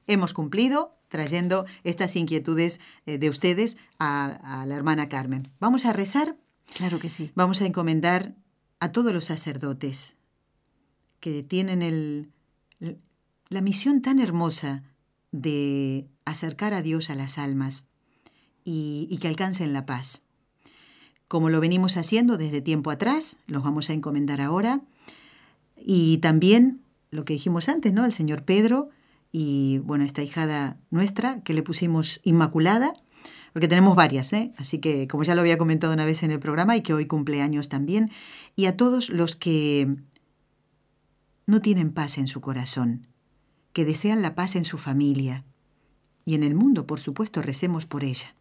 [0.06, 5.48] hemos cumplido trayendo estas inquietudes eh, de ustedes a, a la hermana Carmen.
[5.60, 6.36] Vamos a rezar,
[6.74, 7.30] Claro que sí.
[7.34, 8.34] vamos a encomendar
[8.80, 10.16] a todos los sacerdotes
[11.20, 12.30] que tienen el,
[13.48, 14.82] la misión tan hermosa
[15.32, 17.86] de acercar a Dios a las almas
[18.66, 20.22] y, que alcancen la paz.
[21.28, 24.82] Como lo venimos haciendo desde tiempo atrás, los vamos a encomendar ahora.
[25.76, 28.04] Y también lo que dijimos antes, ¿no?
[28.04, 28.90] El señor Pedro
[29.32, 32.92] y, bueno, esta hijada nuestra que le pusimos Inmaculada,
[33.52, 34.52] porque tenemos varias, ¿eh?
[34.56, 37.06] Así que, como ya lo había comentado una vez en el programa y que hoy
[37.06, 38.10] cumple años también,
[38.56, 39.96] y a todos los que
[41.46, 43.06] no tienen paz en su corazón,
[43.72, 45.44] que desean la paz en su familia
[46.24, 48.34] y en el mundo, por supuesto, recemos por ella.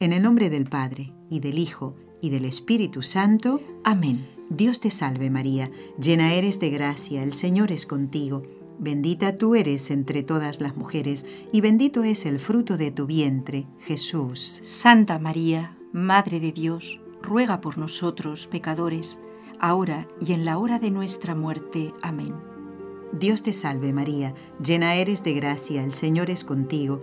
[0.00, 4.28] En el nombre del Padre, y del Hijo, y del Espíritu Santo, Amén.
[4.48, 8.44] Dios te salve María, llena eres de gracia, el Señor es contigo,
[8.78, 13.66] bendita tú eres entre todas las mujeres, y bendito es el fruto de tu vientre,
[13.80, 14.60] Jesús.
[14.62, 19.18] Santa María, Madre de Dios, ruega por nosotros pecadores,
[19.58, 21.92] ahora y en la hora de nuestra muerte.
[22.02, 22.36] Amén.
[23.12, 24.32] Dios te salve María,
[24.64, 27.02] llena eres de gracia, el Señor es contigo,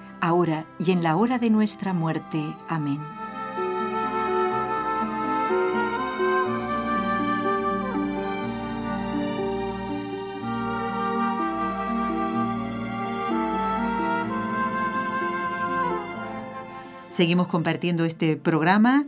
[0.21, 2.55] ahora y en la hora de nuestra muerte.
[2.69, 3.01] Amén.
[17.09, 19.05] Seguimos compartiendo este programa.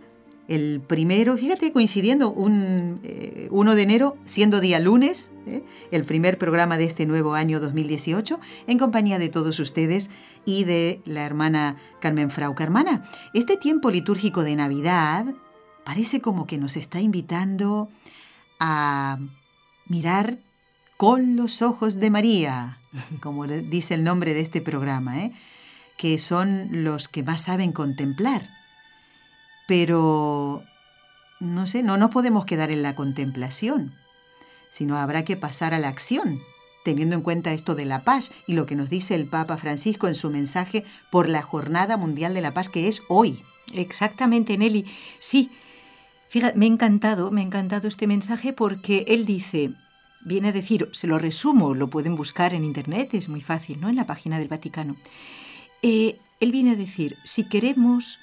[0.48, 5.64] El primero, fíjate, coincidiendo un eh, 1 de enero, siendo día lunes, ¿eh?
[5.91, 10.10] el primer programa de este nuevo año 2018, en compañía de todos ustedes
[10.46, 12.64] y de la hermana Carmen Frauca.
[12.64, 15.34] Hermana, este tiempo litúrgico de Navidad
[15.86, 17.89] parece como que nos está invitando
[18.60, 19.20] a
[19.88, 20.39] mirar
[20.98, 22.80] con los ojos de María,
[23.22, 25.32] como dice el nombre de este programa, ¿eh?
[25.98, 28.50] que son los que más saben contemplar.
[29.76, 30.62] Pero,
[31.40, 33.92] no sé, no nos podemos quedar en la contemplación,
[34.70, 36.42] sino habrá que pasar a la acción,
[36.86, 40.08] teniendo en cuenta esto de la paz y lo que nos dice el Papa Francisco
[40.08, 43.42] en su mensaje por la Jornada Mundial de la Paz, que es hoy.
[43.74, 44.86] Exactamente, Nelly.
[45.18, 45.50] Sí,
[46.30, 49.72] fíjate, me ha encantado, me ha encantado este mensaje porque él dice,
[50.24, 53.90] viene a decir, se lo resumo, lo pueden buscar en Internet, es muy fácil, ¿no?
[53.90, 54.98] En la página del Vaticano.
[55.82, 58.20] Eh, él viene a decir, si queremos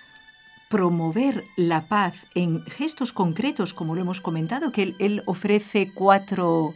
[0.70, 6.74] promover la paz en gestos concretos, como lo hemos comentado, que él, ofrece cuatro,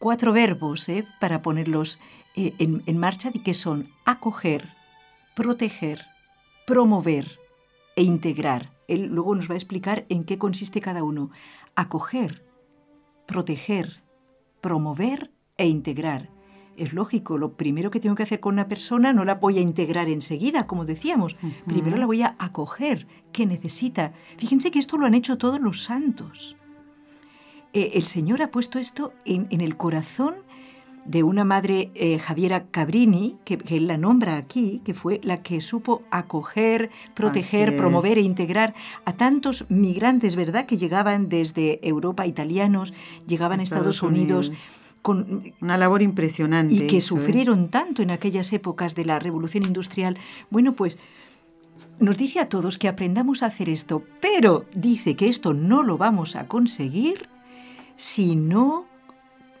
[0.00, 1.06] cuatro verbos ¿eh?
[1.20, 2.00] para ponerlos
[2.34, 4.74] eh, en, en marcha, y que son acoger,
[5.36, 6.04] proteger,
[6.66, 7.38] promover
[7.94, 8.72] e integrar.
[8.88, 11.30] Él luego nos va a explicar en qué consiste cada uno.
[11.76, 12.44] Acoger,
[13.28, 14.02] proteger,
[14.60, 16.28] promover e integrar.
[16.76, 19.60] Es lógico, lo primero que tengo que hacer con una persona no la voy a
[19.60, 21.36] integrar enseguida, como decíamos.
[21.66, 24.12] Primero la voy a acoger, que necesita.
[24.38, 26.56] Fíjense que esto lo han hecho todos los santos.
[27.74, 30.34] Eh, el Señor ha puesto esto en, el corazón
[31.04, 35.60] de una madre, eh, Javiera Cabrini, que, él la nombra aquí, que fue la que
[35.60, 42.94] supo acoger, proteger, promover e integrar a tantos migrantes, ¿verdad?, que llegaban desde Europa, italianos,
[43.26, 44.52] llegaban a Estados, Unidos
[45.02, 46.74] con una labor impresionante.
[46.74, 47.02] Y que ¿eh?
[47.02, 50.16] sufrieron tanto en aquellas épocas de la revolución industrial.
[50.48, 50.98] Bueno, pues
[51.98, 55.98] nos dice a todos que aprendamos a hacer esto, pero dice que esto no lo
[55.98, 57.28] vamos a conseguir
[57.96, 58.86] si no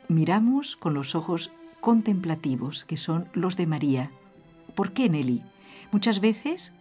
[0.08, 4.10] miramos con los ojos contemplativos, que son los de María.
[4.74, 5.42] ¿Por qué, Nelly?
[5.90, 6.72] Muchas veces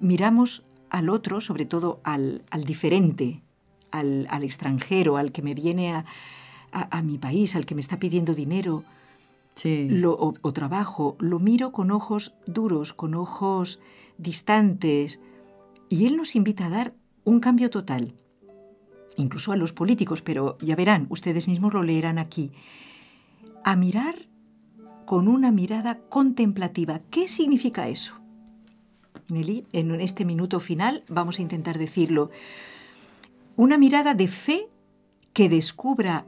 [0.00, 3.42] miramos al otro, sobre todo al, diferente,
[3.90, 6.04] al, al extranjero, al que me viene a,
[6.72, 8.84] a, mi país, al que me está pidiendo dinero
[10.04, 13.80] o, trabajo, lo miro con ojos duros, con ojos
[14.18, 15.20] distantes,
[15.88, 16.94] y él nos invita a dar
[17.24, 18.14] un cambio total,
[19.16, 22.52] incluso a los políticos, pero ya verán, ustedes mismos lo leerán aquí,
[23.64, 24.28] a mirar
[25.04, 27.00] con una mirada contemplativa.
[27.10, 28.14] ¿Qué significa eso?
[29.28, 32.30] Nelly, en este minuto final vamos a intentar decirlo.
[33.56, 34.68] Una mirada de fe
[35.32, 36.26] que descubra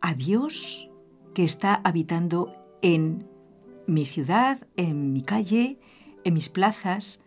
[0.00, 0.90] a Dios
[1.34, 3.28] que está habitando en
[3.86, 5.78] mi ciudad, en mi calle,
[6.24, 7.22] en mis plazas.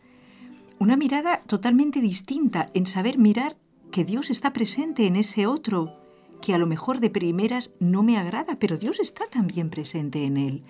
[0.80, 3.58] Una mirada totalmente distinta en saber mirar
[3.92, 5.96] que Dios está presente en ese otro,
[6.42, 10.38] que a lo mejor de primeras no me agrada, pero Dios está también presente en
[10.38, 10.64] él.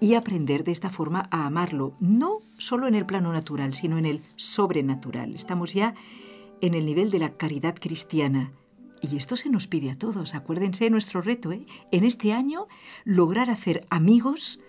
[0.00, 4.06] Y aprender de esta forma a amarlo, no solo en el plano natural, sino en
[4.06, 5.34] el sobrenatural.
[5.34, 5.94] Estamos ya
[6.60, 8.52] en el nivel de la caridad cristiana,
[9.10, 10.34] y esto se nos pide a todos.
[10.34, 11.66] Acuérdense de nuestro reto, ¿eh?
[11.90, 12.66] En este año,
[13.04, 14.60] lograr hacer amigos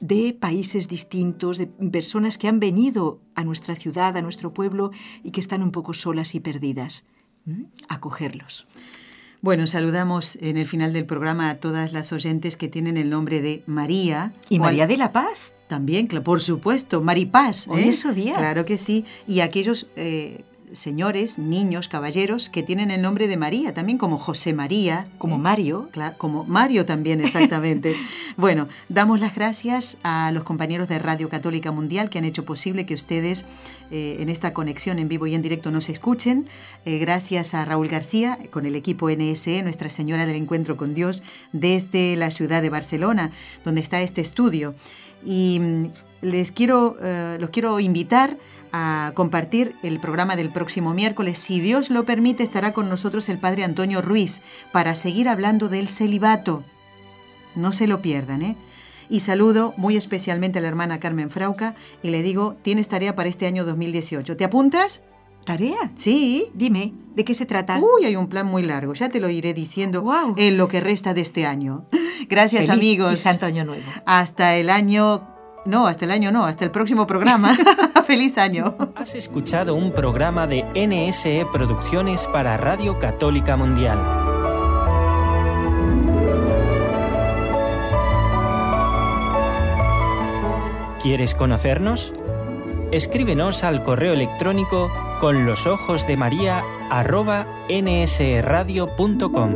[0.00, 4.90] de países distintos, de personas que han venido a nuestra ciudad, a nuestro pueblo
[5.24, 7.06] y que están un poco solas y perdidas.
[7.88, 8.66] Acogerlos.
[9.40, 13.40] Bueno, saludamos en el final del programa a todas las oyentes que tienen el nombre
[13.40, 14.32] de María.
[14.48, 15.52] Y María de la Paz.
[15.68, 17.68] También, por supuesto, Maripaz.
[17.68, 17.88] Hoy ¿eh?
[17.88, 18.34] es su día.
[18.34, 19.04] Claro que sí.
[19.26, 24.52] Y aquellos eh, señores, niños, caballeros que tienen el nombre de María, también como José
[24.52, 25.06] María.
[25.18, 25.90] Como eh, Mario.
[26.18, 27.94] como Mario también, exactamente.
[28.36, 32.86] bueno, damos las gracias a los compañeros de Radio Católica Mundial que han hecho posible
[32.86, 33.44] que ustedes
[33.90, 36.48] eh, en esta conexión en vivo y en directo nos escuchen.
[36.84, 41.22] Eh, gracias a Raúl García con el equipo NSE, Nuestra Señora del Encuentro con Dios,
[41.52, 43.30] desde la ciudad de Barcelona,
[43.64, 44.74] donde está este estudio.
[45.24, 45.86] Y mm,
[46.20, 46.96] les quiero,
[47.38, 48.38] los quiero invitar
[48.72, 51.38] a compartir el programa del próximo miércoles.
[51.38, 54.42] Si Dios lo permite, estará con nosotros el Padre Antonio Ruiz
[54.72, 56.64] para seguir hablando del celibato.
[57.54, 58.56] No se lo pierdan, ¿eh?
[59.10, 63.28] Y saludo muy especialmente a la hermana Carmen Frauca y le digo, tienes tarea para
[63.28, 64.36] este año 2018.
[64.36, 65.00] ¿Te apuntas?
[65.44, 65.92] ¿Tarea?
[65.94, 66.48] Sí.
[66.52, 67.78] Dime, ¿de qué se trata?
[67.78, 70.04] Uy, hay un plan muy largo, ya te lo iré diciendo
[70.36, 71.86] en lo que resta de este año.
[72.28, 73.14] Gracias amigos.
[73.14, 73.90] Y Santo Año Nuevo.
[74.04, 75.37] Hasta el año
[75.68, 77.56] no, hasta el año no, hasta el próximo programa.
[78.06, 78.76] Feliz año.
[78.96, 83.98] Has escuchado un programa de NSE Producciones para Radio Católica Mundial.
[91.02, 92.12] ¿Quieres conocernos?
[92.90, 94.90] Escríbenos al correo electrónico
[95.20, 99.54] con los ojos de María arroba nsradio.com.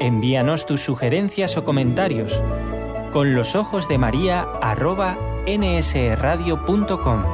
[0.00, 2.42] Envíanos tus sugerencias o comentarios
[3.12, 7.24] con los ojos de María arroba nsradio.com.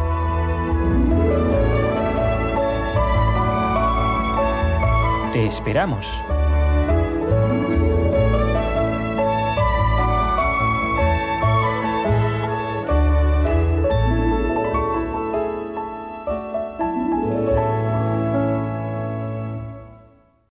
[5.33, 6.07] Te esperamos.